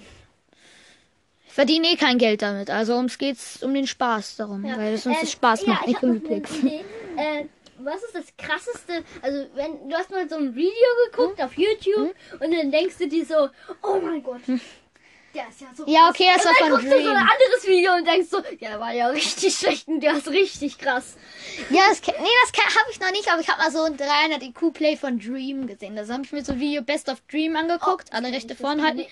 ich 1.46 1.52
verdiene 1.52 1.88
eh 1.88 1.96
kein 1.96 2.18
Geld 2.18 2.42
damit, 2.42 2.68
also 2.68 2.96
ums 2.96 3.16
geht's 3.16 3.62
um 3.62 3.72
den 3.72 3.86
Spaß 3.86 4.36
darum, 4.36 4.64
Ja. 4.64 4.76
weil 4.76 4.94
es 4.94 5.06
uns 5.06 5.20
das 5.20 5.32
Spaß 5.32 5.62
ja, 5.62 5.68
macht, 5.74 5.88
ich 5.88 6.02
nicht. 6.02 6.84
Äh, 7.16 7.46
was 7.78 8.02
ist 8.02 8.14
das 8.14 8.36
krasseste? 8.38 9.04
Also, 9.20 9.46
wenn 9.54 9.88
du 9.88 9.96
hast 9.96 10.10
mal 10.10 10.28
so 10.28 10.36
ein 10.36 10.54
Video 10.54 10.70
geguckt 11.10 11.42
auf 11.42 11.56
YouTube 11.56 12.14
und 12.38 12.52
dann 12.52 12.70
denkst 12.70 12.96
du 12.98 13.08
dir 13.08 13.26
so, 13.26 13.48
oh 13.82 14.00
mein 14.00 14.22
Gott, 14.22 14.40
der 15.34 15.48
ist 15.48 15.60
ja 15.60 15.68
so. 15.74 15.84
Ja, 15.86 16.08
okay, 16.08 16.26
das 16.34 16.44
war 16.44 16.52
und 16.52 16.60
dann 16.60 16.68
von 16.68 16.78
guckst 16.78 16.86
du 16.86 16.90
so 16.90 16.96
ein 16.96 17.16
Dream. 17.16 17.16
anderes 17.16 17.66
Video 17.66 17.92
und 17.94 18.06
denkst 18.06 18.28
so, 18.30 18.40
der 18.40 18.80
war 18.80 18.92
ja 18.92 19.08
richtig 19.08 19.54
schlecht 19.54 19.88
und 19.88 20.00
der 20.00 20.14
ist 20.14 20.28
richtig 20.28 20.78
krass. 20.78 21.16
Ja, 21.70 21.82
das, 21.88 22.00
nee, 22.06 22.28
das 22.54 22.76
habe 22.76 22.90
ich 22.90 23.00
noch 23.00 23.10
nicht, 23.12 23.30
aber 23.30 23.40
ich 23.40 23.48
habe 23.48 23.60
mal 23.62 23.70
so 23.70 23.82
ein 23.82 23.96
300 23.96 24.42
IQ 24.42 24.72
Play 24.72 24.96
von 24.96 25.18
Dream 25.18 25.66
gesehen. 25.66 25.96
Das 25.96 26.10
habe 26.10 26.22
ich 26.24 26.32
mir 26.32 26.44
so 26.44 26.52
ein 26.52 26.60
Video 26.60 26.82
Best 26.82 27.08
of 27.08 27.20
Dream 27.30 27.56
angeguckt, 27.56 28.08
Oh, 28.12 28.16
alle 28.16 28.32
Rechte 28.32 28.54
vorn 28.54 28.82
halten. 28.82 29.04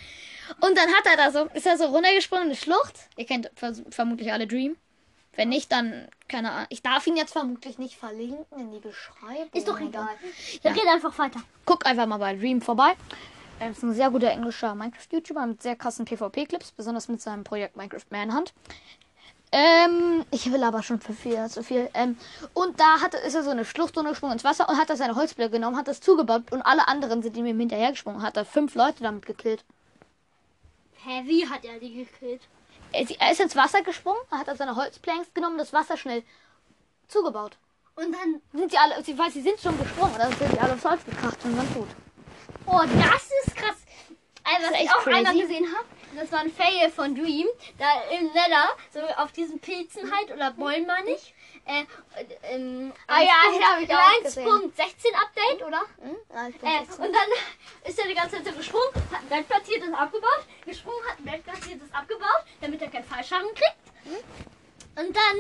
Und 0.61 0.76
dann 0.76 0.88
hat 0.94 1.07
er 1.07 1.16
da 1.16 1.31
so, 1.31 1.48
ist 1.54 1.66
er 1.66 1.76
so 1.76 1.87
runtergesprungen, 1.87 2.46
eine 2.46 2.57
Schlucht. 2.57 2.94
Ihr 3.16 3.26
kennt 3.26 3.50
vermutlich 3.90 4.33
alle 4.33 4.46
Dream. 4.46 4.76
Wenn 5.37 5.50
nicht, 5.50 5.70
dann, 5.70 6.09
keine 6.26 6.50
Ahnung. 6.50 6.66
Ich 6.70 6.83
darf 6.83 7.07
ihn 7.07 7.16
jetzt 7.16 7.33
vermutlich 7.33 7.78
nicht 7.78 7.94
verlinken 7.94 8.44
in 8.59 8.72
die 8.72 8.81
Beschreibung. 8.81 9.50
Ist 9.52 9.68
doch 9.68 9.78
egal. 9.81 10.09
Ja. 10.52 10.59
Dann 10.64 10.72
red 10.72 10.88
einfach 10.88 11.16
weiter. 11.16 11.40
Guck 11.64 11.87
einfach 11.87 12.07
mal 12.07 12.16
bei 12.16 12.35
Dream 12.35 12.61
vorbei. 12.61 12.94
Er 13.61 13.71
ist 13.71 13.83
ein 13.83 13.92
sehr 13.92 14.11
guter 14.11 14.31
englischer 14.31 14.75
Minecraft-YouTuber 14.75 15.47
mit 15.47 15.62
sehr 15.62 15.75
krassen 15.77 16.05
PvP-Clips, 16.05 16.73
besonders 16.73 17.09
mit 17.09 17.21
seinem 17.21 17.44
Projekt 17.44 17.77
Minecraft 17.77 18.05
Manhunt. 18.11 18.53
Ähm, 19.51 20.25
ich 20.31 20.53
will 20.53 20.62
aber 20.62 20.83
schon 20.83 21.01
für 21.01 21.14
viel, 21.14 21.44
zu 21.49 21.62
viel. 21.64 21.88
Ähm, 21.94 22.16
und 22.53 22.79
da 22.79 23.01
hat, 23.01 23.14
ist 23.14 23.35
er 23.35 23.42
so 23.42 23.51
eine 23.51 23.64
Schlucht 23.64 23.97
runtergesprungen 23.97 24.35
ins 24.35 24.44
Wasser 24.44 24.68
und 24.68 24.77
hat 24.77 24.90
da 24.90 24.97
seine 24.97 25.16
Holzblöcke 25.16 25.53
genommen, 25.53 25.77
hat 25.77 25.88
das 25.88 26.01
zugebaut 26.01 26.53
und 26.53 26.62
alle 26.62 26.87
anderen 26.87 27.23
sind 27.23 27.37
ihm 27.37 27.47
hinterhergesprungen. 27.47 28.23
Hat 28.23 28.37
da 28.37 28.44
fünf 28.44 28.75
Leute 28.75 29.03
damit 29.03 29.25
gekillt. 29.25 29.64
Hä, 31.05 31.23
wie 31.25 31.49
hat 31.49 31.64
er 31.64 31.79
die 31.81 31.94
gekillt? 31.94 32.42
Er 32.92 33.03
ist- 33.03 33.18
er 33.18 33.40
ins 33.40 33.57
Wasser 33.57 33.83
gesprungen, 33.83 34.21
hat 34.31 34.49
da 34.49 34.55
seine 34.55 34.77
Holzplanks 34.77 35.33
genommen, 35.35 35.57
das 35.59 35.73
Wasser 35.73 35.97
schnell 35.97 36.23
zugebaut. 37.09 37.57
Und 37.97 38.12
dann, 38.12 38.40
Sind 38.53 38.71
sie 38.71 38.79
alle, 38.79 39.03
sie, 39.03 39.18
weil 39.18 39.31
sie 39.31 39.40
sind 39.42 39.59
schon 39.59 39.77
gesprungen, 39.79 40.14
dann 40.18 40.33
sind 40.37 40.53
die 40.53 40.61
alle 40.61 40.75
aufs 40.75 40.85
Holz 40.85 41.05
gekracht 41.05 41.38
und 41.44 41.57
waren 41.57 41.75
tot. 41.75 41.88
Oh, 42.67 42.83
das 42.83 43.31
ist 43.47 43.57
krass. 43.57 43.77
Also, 44.45 44.73
was 44.73 44.81
ich 44.81 44.91
auch 44.91 45.07
einmal 45.07 45.25
crazy. 45.25 45.41
gesehen 45.41 45.67
habe, 45.75 45.87
das 46.17 46.33
war 46.33 46.41
ein 46.41 46.51
Fail 46.51 46.91
von 46.91 47.15
Dream. 47.15 47.47
Da 47.79 47.87
im 48.17 48.27
Nether, 48.29 48.69
so 48.93 49.01
auf 49.17 49.33
diesen 49.33 49.59
Pilzen 49.61 50.11
halt, 50.11 50.33
oder 50.33 50.53
Bäumen 50.53 50.87
meine 50.87 51.11
ich. 51.11 51.35
Äh, 51.67 51.85
ähm, 52.45 52.93
Ah 53.07 53.21
ja, 53.21 53.35
den 53.53 53.63
hab 53.63 53.81
ich 53.83 53.95
auch 53.95 54.23
gesehen. 54.25 54.49
1.16 54.49 55.15
Update, 55.15 55.67
oder? 55.67 55.83
Hm? 56.01 56.17
Ja, 56.35 56.45
bin 56.45 56.55
Äh, 56.63 57.07
und 57.07 57.15
dann 57.15 57.29
ist 57.85 57.99
er 57.99 58.09
die 58.09 58.15
ganze 58.15 58.37
Zeit 58.37 58.47
so 58.47 58.53
gesprungen, 58.53 58.95
hat 59.13 59.21
ein 59.21 59.29
Bett 59.29 59.49
platziert, 59.49 59.83
abgebaut, 59.93 60.47
gesprungen, 60.65 61.07
hat 61.07 61.19
ein 61.19 61.25
Bett 61.25 61.45
platziert, 61.45 61.81
abgebaut, 61.93 62.45
damit 62.63 62.81
er 62.81 62.89
keinen 62.89 63.05
Fallschaden 63.05 63.51
kriegt. 63.55 63.77
Und 64.97 65.15
dann 65.15 65.37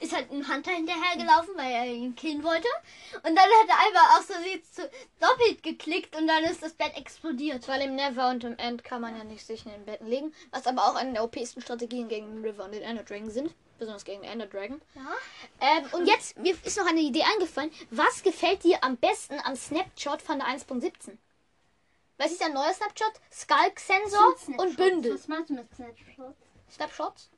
ist 0.00 0.14
halt 0.14 0.30
ein 0.30 0.46
Hunter 0.48 0.70
hinterhergelaufen, 0.70 1.56
weil 1.56 1.72
er 1.72 1.86
ihn 1.86 2.14
killen 2.14 2.42
wollte. 2.42 2.68
Und 3.16 3.34
dann 3.34 3.38
hat 3.38 3.68
er 3.68 3.86
einfach 3.86 4.18
aus 4.18 4.26
Versehen 4.26 4.62
zu 4.64 4.90
doppelt 5.20 5.62
geklickt 5.62 6.16
und 6.16 6.26
dann 6.26 6.44
ist 6.44 6.62
das 6.62 6.74
Bett 6.74 6.96
explodiert. 6.96 7.66
Weil 7.68 7.82
im 7.82 7.94
Never 7.94 8.30
und 8.30 8.44
im 8.44 8.58
End 8.58 8.84
kann 8.84 9.00
man 9.00 9.16
ja 9.16 9.24
nicht 9.24 9.46
sich 9.46 9.64
in 9.64 9.72
den 9.72 9.84
Betten 9.84 10.06
legen. 10.06 10.34
Was 10.50 10.66
aber 10.66 10.84
auch 10.84 10.94
eine 10.94 11.12
der 11.12 11.24
OP-sten 11.24 11.62
Strategien 11.62 12.08
gegen 12.08 12.26
den 12.26 12.44
River 12.44 12.64
und 12.64 12.74
den 12.74 12.82
Ender 12.82 13.02
Dragon 13.02 13.30
sind. 13.30 13.54
Besonders 13.78 14.04
gegen 14.04 14.22
den 14.22 14.30
Ender 14.30 14.46
Dragon. 14.46 14.80
Ja. 14.94 15.12
Ähm, 15.60 15.84
und 15.92 16.06
jetzt, 16.06 16.38
mir 16.38 16.56
ist 16.64 16.78
noch 16.78 16.86
eine 16.86 17.00
Idee 17.00 17.22
eingefallen. 17.22 17.70
Was 17.90 18.22
gefällt 18.22 18.64
dir 18.64 18.82
am 18.82 18.96
besten 18.96 19.38
am 19.44 19.54
Snapshot 19.54 20.22
von 20.22 20.38
der 20.38 20.48
1.17? 20.48 21.18
Was 22.18 22.32
ist 22.32 22.40
der 22.40 22.48
neue 22.48 22.72
Snapshot? 22.72 23.12
Skulk-Sensor 23.30 24.36
und 24.56 24.76
Bündel. 24.76 25.14
Was 25.14 25.28
meinst 25.28 25.50
du 25.50 25.54
mit 25.54 25.74
Snapshots? 25.74 26.38
Snapshots? 26.70 27.30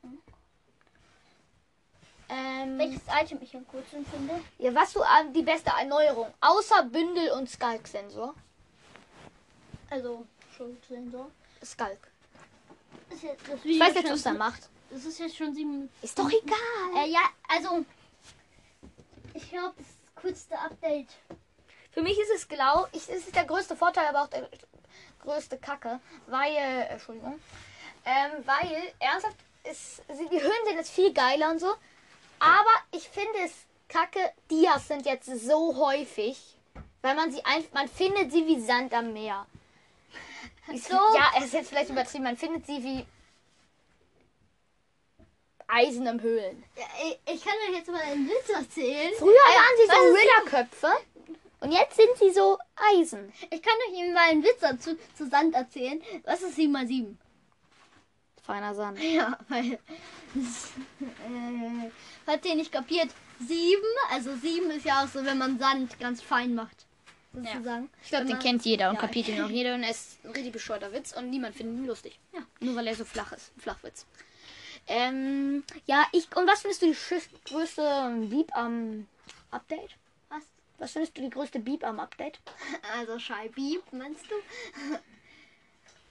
Ähm, 2.29 2.77
Welches 2.77 3.01
Item 3.21 3.39
ich 3.41 3.55
am 3.55 3.65
coolsten 3.67 4.05
finde? 4.05 4.39
ja, 4.59 4.73
was 4.75 4.93
du 4.93 5.01
an 5.01 5.33
die 5.33 5.41
beste 5.41 5.71
Erneuerung? 5.71 6.31
Außer 6.41 6.83
Bündel 6.83 7.31
und 7.31 7.49
Skulk-Sensor. 7.49 8.35
Also, 9.89 10.25
Schuldsensor. 10.55 11.31
Skulk. 11.65 11.97
Ist 13.09 13.23
jetzt 13.23 13.47
das 13.47 13.55
Ich 13.55 13.63
Video 13.63 13.85
weiß 13.85 13.93
nicht, 13.95 14.07
schon- 14.07 14.15
was 14.15 14.25
er 14.25 14.33
macht. 14.33 14.69
Das 14.91 15.05
ist 15.05 15.19
jetzt 15.19 15.35
schon 15.37 15.53
sieben. 15.55 15.89
Ist 16.01 16.17
doch 16.17 16.29
egal. 16.29 17.03
Äh, 17.05 17.09
ja, 17.09 17.21
also. 17.47 17.83
Ich 19.33 19.49
glaube, 19.49 19.73
das 19.77 19.87
coolste 20.21 20.57
Update. 20.59 21.09
Für 21.91 22.01
mich 22.03 22.17
ist 22.19 22.29
es 22.35 22.47
genau, 22.47 22.85
ich, 22.91 23.01
es 23.09 23.25
ist 23.27 23.35
der 23.35 23.45
größte 23.45 23.75
Vorteil, 23.75 24.05
aber 24.07 24.23
auch 24.23 24.27
der 24.27 24.47
größte 25.21 25.57
Kacke, 25.57 25.99
weil, 26.27 26.53
äh, 26.55 26.81
Entschuldigung, 26.89 27.39
ähm, 28.05 28.31
weil, 28.45 28.93
ernsthaft, 28.99 29.35
ist, 29.69 30.01
die 30.09 30.41
Höhen 30.41 30.65
sind 30.65 30.77
jetzt 30.77 30.91
viel 30.91 31.13
geiler 31.13 31.49
und 31.51 31.59
so, 31.59 31.73
aber 32.39 32.69
ich 32.91 33.07
finde 33.09 33.39
es 33.45 33.51
kacke, 33.87 34.31
Dias 34.49 34.87
sind 34.87 35.05
jetzt 35.05 35.25
so 35.25 35.75
häufig, 35.75 36.39
weil 37.01 37.15
man 37.15 37.31
sie 37.31 37.43
einfach, 37.43 37.73
man 37.73 37.87
findet 37.87 38.31
sie 38.31 38.45
wie 38.45 38.59
Sand 38.59 38.93
am 38.93 39.13
Meer. 39.13 39.45
So. 40.73 40.95
Ja, 41.15 41.31
es 41.37 41.45
ist 41.45 41.53
jetzt 41.53 41.69
vielleicht 41.69 41.89
übertrieben, 41.89 42.23
man 42.23 42.37
findet 42.37 42.65
sie 42.65 42.83
wie 42.83 43.05
Eisen 45.67 46.05
im 46.07 46.21
Höhlen. 46.21 46.63
Ja, 46.75 46.85
ich, 47.03 47.33
ich 47.33 47.43
kann 47.43 47.53
euch 47.67 47.77
jetzt 47.77 47.89
mal 47.89 48.01
einen 48.01 48.27
Witz 48.27 48.49
erzählen. 48.49 49.11
Früher 49.17 49.33
waren 49.33 49.77
sie 49.77 49.87
so 49.87 50.13
Ritterköpfe 50.13 50.87
und 51.61 51.71
jetzt 51.71 51.95
sind 51.95 52.09
sie 52.17 52.31
so 52.31 52.57
Eisen. 52.75 53.31
Ich 53.51 53.61
kann 53.61 53.73
euch 53.87 54.13
mal 54.13 54.29
einen 54.29 54.43
Witz 54.43 54.59
dazu 54.61 54.97
zu 55.15 55.27
Sand 55.29 55.55
erzählen. 55.55 56.01
Was 56.23 56.41
ist 56.41 56.55
7 56.55 56.71
mal 56.71 56.87
7? 56.87 57.17
Feiner 58.49 58.73
Sand. 58.73 58.99
Ja, 59.03 59.37
weil. 59.47 59.73
äh, 60.35 61.91
hat 62.25 62.43
ihr 62.45 62.55
nicht 62.55 62.71
kapiert? 62.71 63.09
7, 63.47 63.79
also 64.11 64.35
7 64.35 64.71
ist 64.71 64.85
ja 64.85 65.03
auch 65.03 65.07
so, 65.07 65.23
wenn 65.23 65.37
man 65.37 65.59
Sand 65.59 65.99
ganz 65.99 66.21
fein 66.23 66.55
macht. 66.55 66.85
Sozusagen. 67.31 67.89
Ich 68.01 68.09
glaube, 68.09 68.25
den 68.25 68.33
man- 68.37 68.41
kennt 68.41 68.65
jeder 68.65 68.89
und 68.89 68.95
Ja. 68.95 69.01
kapiert 69.01 69.27
ihn 69.27 69.41
auch 69.43 69.49
jeder 69.59 69.75
und 69.75 69.83
er 69.83 69.91
ist 69.91 70.17
ein 70.25 70.31
richtig 70.31 70.51
bescheuerter 70.53 70.91
Witz 70.91 71.13
und 71.15 71.29
niemand 71.29 71.55
findet 71.55 71.77
ihn 71.77 71.85
lustig. 71.85 72.17
Ja. 72.33 72.39
Nur 72.59 72.75
weil 72.75 72.87
er 72.87 72.95
so 72.95 73.05
flach 73.05 73.31
ist. 73.33 73.51
Ein 73.55 73.61
Flachwitz. 73.61 74.07
Ähm, 74.87 75.63
ja, 75.85 76.07
ich. 76.11 76.35
Und 76.35 76.47
was 76.47 76.61
findest 76.61 76.81
du 76.81 76.87
die 76.87 76.97
größte 77.45 78.15
Beep 78.31 78.55
am 78.57 79.07
Update? 79.51 79.91
Was? 80.29 80.41
Was 80.79 80.91
findest 80.93 81.15
du 81.17 81.21
die 81.21 81.29
größte 81.29 81.59
Beep 81.59 81.83
am 81.83 81.99
Update? 81.99 82.39
Also 82.97 83.19
Scheibi, 83.19 83.79
meinst 83.91 84.25
du? 84.25 84.33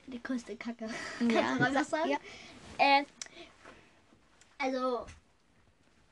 Die 0.08 0.22
größte 0.22 0.56
Kacke. 0.56 0.86
Ja, 1.20 1.40
Kannst 1.42 1.58
du 1.58 1.62
mal 1.62 1.74
was 1.74 1.90
sagen? 1.90 2.10
ja. 2.10 2.18
Äh, 2.78 3.04
also, 4.58 5.06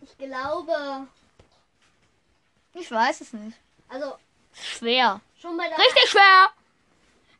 ich 0.00 0.16
glaube, 0.18 1.06
Ich 2.74 2.90
weiß 2.90 3.20
es 3.22 3.32
nicht. 3.32 3.56
also 3.88 4.16
Schwer. 4.52 5.20
schon 5.40 5.56
bei 5.56 5.68
der. 5.68 5.78
Richtig 5.78 6.08
schwer! 6.10 6.50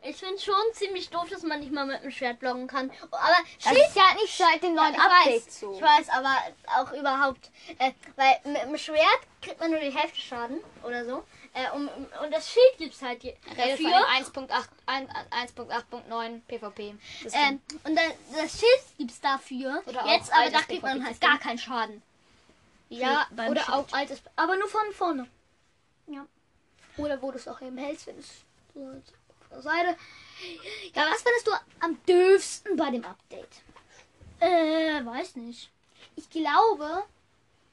Ich 0.09 0.17
finde 0.17 0.39
schon 0.41 0.55
ziemlich 0.73 1.11
doof, 1.11 1.29
dass 1.31 1.43
man 1.43 1.61
nicht 1.61 1.73
mal 1.73 1.87
mit 1.87 2.03
dem 2.03 2.11
Schwert 2.11 2.39
blocken 2.39 2.67
kann. 2.67 2.91
Aber 3.11 3.35
Das 3.63 3.73
Schild. 3.73 3.87
ist 3.89 3.97
ja 3.97 4.15
nicht 4.15 4.37
seit 4.37 4.63
dem 4.63 4.75
neuen 4.75 4.95
ich 4.95 5.01
Update 5.01 5.47
weiß, 5.47 5.61
so. 5.61 5.75
ich 5.75 5.83
weiß, 5.83 6.09
aber 6.11 6.37
auch 6.79 6.93
überhaupt, 6.93 7.51
äh, 7.79 7.93
weil 8.17 8.41
mit 8.53 8.63
dem 8.63 8.79
Schwert 8.79 9.21
kriegt 9.43 9.59
man 9.61 9.71
nur 9.71 9.81
die 9.81 9.91
Hälfte 9.91 10.19
Schaden 10.21 10.59
oder 10.85 11.05
so. 11.05 11.25
Äh, 11.55 11.71
um, 11.75 11.89
und 12.23 12.33
das 12.33 12.51
Schild 12.53 12.77
gibt's 12.79 13.01
halt 13.03 13.25
dafür. 13.25 13.77
dem 13.77 13.87
1.8 13.93 14.69
ein- 14.87 15.09
1.8.9 15.31 16.41
PvP. 16.47 16.95
Das 17.25 17.33
Ähm, 17.35 17.61
und 17.85 17.97
dann, 17.97 18.13
das 18.33 18.61
Schild 18.61 18.81
gibt's 18.99 19.21
dafür. 19.21 19.83
Oder 19.87 20.07
Jetzt, 20.07 20.33
aber 20.33 20.51
da 20.51 20.61
kriegt 20.61 20.83
man 20.83 20.99
PvP. 20.99 21.07
halt 21.07 21.21
gar 21.21 21.39
keinen 21.39 21.59
Schaden. 21.59 22.03
ja, 22.91 23.27
beim 23.31 23.51
oder 23.53 23.63
Schild. 23.63 23.77
auch 23.77 23.93
altes. 23.93 24.21
Aber 24.37 24.57
nur 24.57 24.69
von 24.69 24.93
vorne. 24.93 25.27
Ja. 26.09 26.27
Oder 26.99 27.21
wo 27.23 27.31
du 27.31 27.39
es 27.39 27.49
auch 27.49 27.61
eben 27.63 27.79
hältst, 27.79 28.07
wenn 28.07 28.19
es 28.19 28.29
so 28.75 28.81
der 28.81 29.03
Seite. 29.51 29.97
Ja, 30.95 31.07
was 31.11 31.23
findest 31.23 31.47
du 31.47 31.53
am 31.81 31.99
döfsten 32.07 32.77
bei 32.77 32.91
dem 32.91 33.05
Update? 33.05 33.63
Äh, 34.41 35.05
weiß 35.05 35.37
nicht. 35.37 35.71
Ich 36.15 36.29
glaube, 36.31 37.05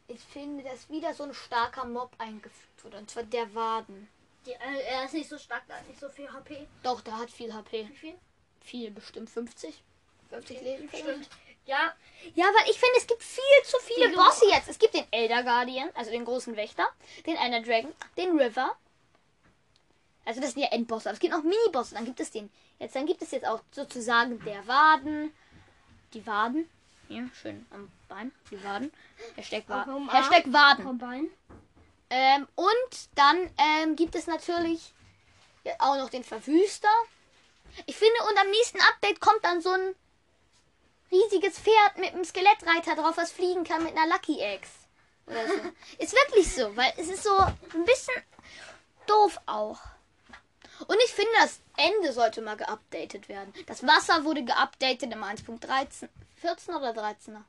ich 0.07 0.19
finde, 0.19 0.63
dass 0.63 0.89
wieder 0.89 1.13
so 1.13 1.23
ein 1.23 1.33
starker 1.33 1.85
Mob 1.85 2.11
eingefügt 2.17 2.83
wurde. 2.83 2.97
Und 2.97 3.09
zwar 3.09 3.23
der 3.23 3.53
Waden. 3.53 4.07
Die, 4.45 4.51
äh, 4.51 4.81
er 4.89 5.05
ist 5.05 5.13
nicht 5.13 5.29
so 5.29 5.37
stark, 5.37 5.63
da 5.67 5.75
hat 5.75 5.87
nicht 5.87 5.99
so 5.99 6.09
viel 6.09 6.31
HP. 6.31 6.67
Doch, 6.83 7.01
der 7.01 7.17
hat 7.17 7.31
viel 7.31 7.53
HP. 7.53 7.87
Wie 7.89 7.95
viel? 7.95 8.15
Viel, 8.61 8.91
bestimmt 8.91 9.29
50. 9.29 9.81
50 10.29 10.61
Leben. 10.61 10.89
vielleicht. 10.89 11.05
Stimmt. 11.05 11.29
Ja, 11.65 11.93
Ja, 12.35 12.45
weil 12.45 12.69
ich 12.69 12.77
finde, 12.77 12.97
es 12.97 13.07
gibt 13.07 13.23
viel 13.23 13.63
zu 13.65 13.77
viele 13.79 14.09
Bosse 14.09 14.45
jetzt. 14.49 14.67
Es 14.67 14.77
gibt 14.79 14.93
den 14.93 15.05
Elder 15.11 15.43
Guardian, 15.43 15.89
also 15.93 16.11
den 16.11 16.25
großen 16.25 16.55
Wächter, 16.57 16.87
den 17.25 17.37
Ender 17.37 17.61
Dragon, 17.61 17.93
den 18.17 18.37
River. 18.37 18.75
Also 20.25 20.39
das 20.39 20.53
sind 20.53 20.61
ja 20.61 20.69
Endbosse, 20.69 21.09
aber 21.09 21.15
es 21.15 21.19
gibt 21.19 21.33
noch 21.33 21.43
Minibosse. 21.43 21.95
Dann 21.95 22.05
gibt 22.05 22.19
es 22.19 22.31
den. 22.31 22.49
Jetzt, 22.79 22.95
dann 22.95 23.05
gibt 23.05 23.21
es 23.21 23.31
jetzt 23.31 23.45
auch 23.45 23.61
sozusagen 23.71 24.43
der 24.43 24.65
Waden. 24.67 25.33
Die 26.13 26.25
Waden. 26.25 26.69
Hier, 27.07 27.29
schön 27.41 27.65
am 27.71 27.91
Bein. 28.07 28.31
Die 28.49 28.63
Waden. 28.63 28.91
Hashtag, 29.35 29.63
Wa 29.67 29.83
Auch. 29.83 30.13
Hashtag 30.13 30.51
Waden. 30.53 31.29
Ähm, 32.09 32.47
und 32.55 33.09
dann 33.15 33.49
ähm, 33.57 33.95
gibt 33.95 34.15
es 34.15 34.27
natürlich 34.27 34.93
ja, 35.63 35.73
auch 35.79 35.97
noch 35.97 36.09
den 36.09 36.23
Verwüster. 36.23 36.89
Ich 37.85 37.95
finde, 37.95 38.15
und 38.29 38.39
am 38.39 38.49
nächsten 38.49 38.79
Update 38.81 39.19
kommt 39.19 39.43
dann 39.43 39.61
so 39.61 39.71
ein 39.71 39.95
riesiges 41.11 41.59
Pferd 41.59 41.97
mit 41.97 42.13
einem 42.13 42.23
Skelettreiter 42.23 42.95
drauf, 42.95 43.17
was 43.17 43.31
fliegen 43.31 43.63
kann 43.63 43.83
mit 43.83 43.95
einer 43.97 44.07
Lucky 44.07 44.39
Eggs. 44.39 44.69
Oder 45.27 45.47
so. 45.47 45.53
ist 45.97 46.13
wirklich 46.13 46.53
so, 46.53 46.75
weil 46.75 46.93
es 46.97 47.07
ist 47.07 47.23
so 47.23 47.35
ein 47.37 47.85
bisschen 47.85 48.15
doof 49.07 49.39
auch. 49.45 49.79
Und 50.87 50.97
ich 51.05 51.13
finde, 51.13 51.31
das 51.39 51.61
Ende 51.77 52.11
sollte 52.13 52.41
mal 52.41 52.57
geupdatet 52.57 53.29
werden. 53.29 53.53
Das 53.67 53.83
Wasser 53.85 54.23
wurde 54.25 54.43
geupdatet 54.43 55.11
im 55.11 55.23
1.13. 55.23 56.09
14 56.41 56.75
oder 56.75 56.91
13er? 56.91 57.43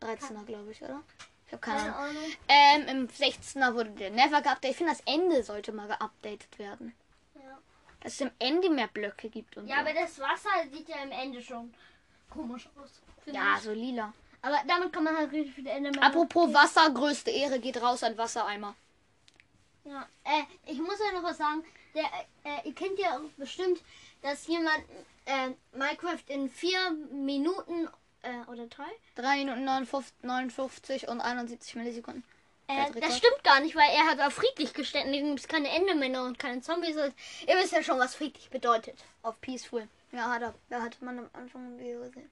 13er, 0.00 0.44
glaube 0.46 0.70
ich, 0.72 0.82
oder? 0.82 1.02
Ich 1.46 1.52
habe 1.52 1.60
keine 1.60 1.78
Keine 1.80 1.96
Ahnung. 1.96 2.16
Ahnung. 2.16 2.32
Ähm, 2.48 2.88
im 2.88 3.08
16er 3.08 3.74
wurde 3.74 3.90
der 3.90 4.10
Never 4.10 4.40
geupdatet. 4.42 4.70
Ich 4.70 4.76
finde, 4.76 4.92
das 4.92 5.02
Ende 5.06 5.42
sollte 5.42 5.72
mal 5.72 5.88
geupdatet 5.88 6.58
werden. 6.58 6.94
Ja. 7.34 7.58
Dass 8.00 8.12
es 8.14 8.20
im 8.20 8.30
Ende 8.38 8.70
mehr 8.70 8.88
Blöcke 8.88 9.28
gibt 9.28 9.56
und 9.56 9.66
ja, 9.66 9.76
so. 9.76 9.80
aber 9.80 9.92
das 9.94 10.18
Wasser 10.18 10.50
sieht 10.72 10.88
ja 10.88 10.96
im 11.02 11.10
Ende 11.10 11.42
schon 11.42 11.74
komisch 12.30 12.68
aus. 12.80 13.00
ja, 13.26 13.56
ich. 13.56 13.62
so 13.62 13.72
lila. 13.72 14.12
Aber 14.40 14.58
damit 14.68 14.92
kann 14.92 15.04
man 15.04 15.16
halt 15.16 15.32
richtig 15.32 15.54
viele 15.54 15.70
Endermänner. 15.70 16.06
Apropos 16.06 16.52
Wasser, 16.54 16.90
größte 16.90 17.30
Ehre 17.30 17.58
geht 17.58 17.80
raus 17.82 18.02
an 18.02 18.16
Wassereimer. 18.16 18.74
Ja, 19.84 20.06
äh, 20.24 20.42
ich 20.66 20.78
muss 20.78 20.98
ja 21.00 21.18
noch 21.18 21.22
was 21.28 21.38
sagen. 21.38 21.64
Der, 21.98 22.04
äh, 22.44 22.68
ihr 22.68 22.74
kennt 22.74 22.96
ja 22.98 23.16
auch 23.16 23.28
bestimmt, 23.36 23.82
dass 24.22 24.46
jemand 24.46 24.84
äh, 25.26 25.50
Minecraft 25.72 26.22
in 26.28 26.48
vier 26.48 26.92
Minuten 27.10 27.88
äh, 28.22 28.48
oder 28.48 28.66
drei. 28.68 28.86
3 29.16 29.38
Minuten 29.38 29.64
59, 29.64 30.14
59 30.22 31.08
und 31.08 31.20
71 31.20 31.74
Millisekunden. 31.74 32.22
Äh, 32.68 33.00
das 33.00 33.16
stimmt 33.16 33.42
gar 33.42 33.60
nicht, 33.60 33.74
weil 33.74 33.90
er 33.90 34.06
hat 34.06 34.20
auf 34.20 34.34
friedlich 34.34 34.74
gestellt. 34.74 35.06
und 35.06 35.12
Gibt 35.12 35.40
es 35.40 35.48
keine 35.48 35.70
Endermänner 35.70 36.24
und 36.24 36.38
keine 36.38 36.60
Zombies. 36.60 36.94
Ihr 36.94 37.56
wisst 37.56 37.72
ja 37.72 37.82
schon, 37.82 37.98
was 37.98 38.14
friedlich 38.14 38.48
bedeutet. 38.50 39.02
Auf 39.22 39.40
Peaceful. 39.40 39.88
Ja, 40.12 40.30
hat 40.30 40.42
er. 40.42 40.54
Da 40.68 40.82
hat 40.82 41.00
man 41.02 41.18
am 41.18 41.30
Anfang 41.32 41.66
ein 41.66 41.78
Video 41.80 42.00
gesehen. 42.02 42.30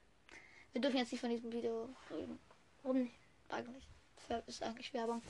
Wir 0.72 0.81
dürfen 0.81 0.98
jetzt 0.98 1.11
nicht 1.11 1.20
von 1.20 1.31
diesem 1.31 1.50
Video 1.50 1.88
reden. 2.11 2.38
Warum 2.83 3.02
nicht? 3.02 3.14
Eigentlich. 3.48 3.85
Das 4.29 4.46
ist 4.46 4.62
eigentlich 4.62 4.92
Werbung. 4.92 5.22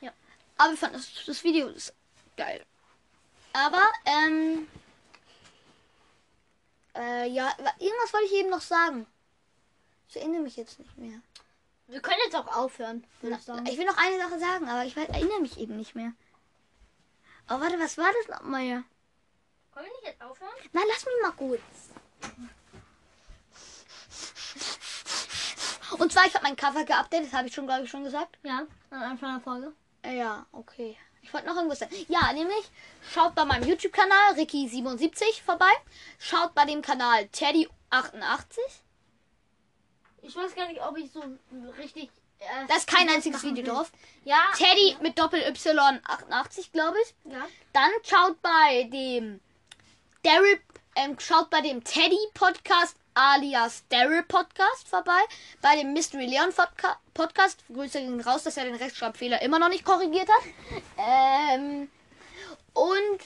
Ja. 0.00 0.12
Aber 0.56 0.72
ich 0.72 0.78
fand 0.78 0.94
das, 0.94 1.10
das 1.26 1.42
Video 1.42 1.68
ist 1.68 1.92
geil. 2.36 2.64
Aber, 3.56 3.82
ähm. 4.04 4.68
Äh, 6.94 7.28
ja, 7.28 7.46
wa- 7.58 7.74
irgendwas 7.78 8.12
wollte 8.12 8.26
ich 8.26 8.32
eben 8.34 8.50
noch 8.50 8.60
sagen. 8.60 9.06
Ich 10.08 10.16
erinnere 10.16 10.42
mich 10.42 10.56
jetzt 10.56 10.78
nicht 10.78 10.96
mehr. 10.98 11.20
Wir 11.88 12.00
können 12.00 12.18
jetzt 12.24 12.36
auch 12.36 12.54
aufhören, 12.56 13.04
würde 13.20 13.36
ich 13.36 13.42
sagen. 13.44 13.66
Ich 13.66 13.78
will 13.78 13.86
noch 13.86 13.96
eine 13.96 14.18
Sache 14.18 14.38
sagen, 14.38 14.68
aber 14.68 14.84
ich 14.84 14.96
erinnere 14.96 15.40
mich 15.40 15.58
eben 15.58 15.76
nicht 15.76 15.94
mehr. 15.94 16.12
Oh, 17.48 17.60
warte, 17.60 17.78
was 17.78 17.96
war 17.96 18.10
das 18.20 18.40
nochmal 18.40 18.62
hier? 18.62 18.84
Können 19.72 19.86
wir 19.86 19.92
nicht 19.92 20.04
jetzt 20.06 20.22
aufhören? 20.22 20.50
Na, 20.72 20.80
lass 20.88 21.04
mich 21.04 21.14
mal 21.22 21.32
kurz. 21.32 21.60
Und 25.98 26.12
zwar, 26.12 26.26
ich 26.26 26.34
habe 26.34 26.42
mein 26.44 26.56
Cover 26.56 26.84
geupdatet, 26.84 27.26
das 27.26 27.32
habe 27.32 27.48
ich 27.48 27.54
schon, 27.54 27.66
glaube 27.66 27.84
ich, 27.84 27.90
schon 27.90 28.04
gesagt. 28.04 28.36
Ja, 28.42 28.66
am 28.90 29.02
Anfang 29.02 29.34
der 29.34 29.40
Folge. 29.40 29.72
Äh, 30.02 30.18
Ja, 30.18 30.44
okay. 30.52 30.96
Ich 31.26 31.34
wollte 31.34 31.48
noch 31.48 31.56
irgendwas 31.56 31.80
sagen. 31.80 31.92
Ja, 32.08 32.32
nämlich, 32.32 32.70
schaut 33.12 33.34
bei 33.34 33.44
meinem 33.44 33.68
YouTube-Kanal 33.68 34.34
Ricky77 34.36 35.42
vorbei. 35.44 35.70
Schaut 36.20 36.54
bei 36.54 36.64
dem 36.64 36.82
Kanal 36.82 37.24
Teddy88. 37.34 38.58
Ich 40.22 40.36
weiß 40.36 40.54
gar 40.54 40.68
nicht, 40.68 40.80
ob 40.80 40.96
ich 40.96 41.10
so 41.10 41.22
richtig. 41.78 42.10
Äh, 42.38 42.66
Da 42.68 42.76
ist 42.76 42.86
kein 42.86 43.08
das 43.08 43.16
einziges 43.16 43.42
Video 43.42 43.64
will. 43.66 43.72
drauf. 43.72 43.90
Ja. 44.24 44.38
Teddy 44.56 44.96
mit 45.02 45.18
Doppel-Y88, 45.18 46.70
glaube 46.72 46.96
ich. 47.02 47.32
Ja. 47.32 47.44
Dann 47.72 47.90
schaut 48.04 48.40
bei 48.40 48.84
dem 48.92 49.40
Daryl, 50.22 50.60
ähm, 50.94 51.18
schaut 51.18 51.50
bei 51.50 51.60
dem 51.60 51.82
Teddy 51.82 52.18
Podcast 52.34 52.96
alias 53.16 53.82
Daryl 53.88 54.22
Podcast 54.24 54.86
vorbei. 54.88 55.18
Bei 55.62 55.74
dem 55.76 55.94
Mystery 55.94 56.26
Leon 56.26 56.52
Podca 56.52 56.98
Podcast. 57.14 57.64
Grüße 57.72 57.98
gehen 57.98 58.20
raus, 58.20 58.42
dass 58.42 58.58
er 58.58 58.64
den 58.64 58.74
Rechtschreibfehler 58.74 59.40
immer 59.40 59.58
noch 59.58 59.70
nicht 59.70 59.84
korrigiert 59.84 60.28
hat. 60.28 60.44
Ähm, 60.98 61.88
und 62.74 63.18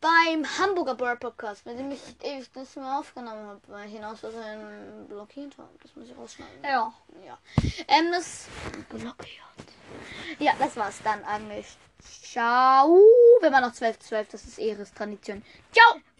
beim 0.00 0.46
Hamburger 0.58 0.94
Bird 0.94 1.20
Podcast, 1.20 1.66
mit 1.66 1.78
dem 1.78 1.92
ich 1.92 2.00
ewig 2.22 2.50
das 2.54 2.74
mal 2.76 2.98
aufgenommen 2.98 3.46
habe, 3.46 3.60
weil 3.66 3.88
ich 3.88 3.94
ihn 3.94 4.04
aus 4.04 4.20
Versehen 4.20 5.06
blockiert 5.06 5.52
habe. 5.58 5.68
Das 5.82 5.94
muss 5.94 6.08
ich 6.08 6.16
rausschneiden. 6.16 6.64
Ja. 6.64 6.90
Ja. 7.26 7.38
Ähm, 7.88 8.10
das 8.10 8.46
blockiert. 8.88 9.44
Ja, 10.38 10.54
das 10.58 10.76
war's 10.76 10.98
dann 11.04 11.22
eigentlich. 11.24 11.66
Ciao. 12.22 12.98
Wir 13.42 13.52
waren 13.52 13.62
noch 13.62 13.74
12, 13.74 13.98
12, 13.98 14.28
das 14.30 14.44
ist 14.44 14.58
Ehres 14.58 14.94
Tradition. 14.94 15.44
Ciao. 15.72 16.00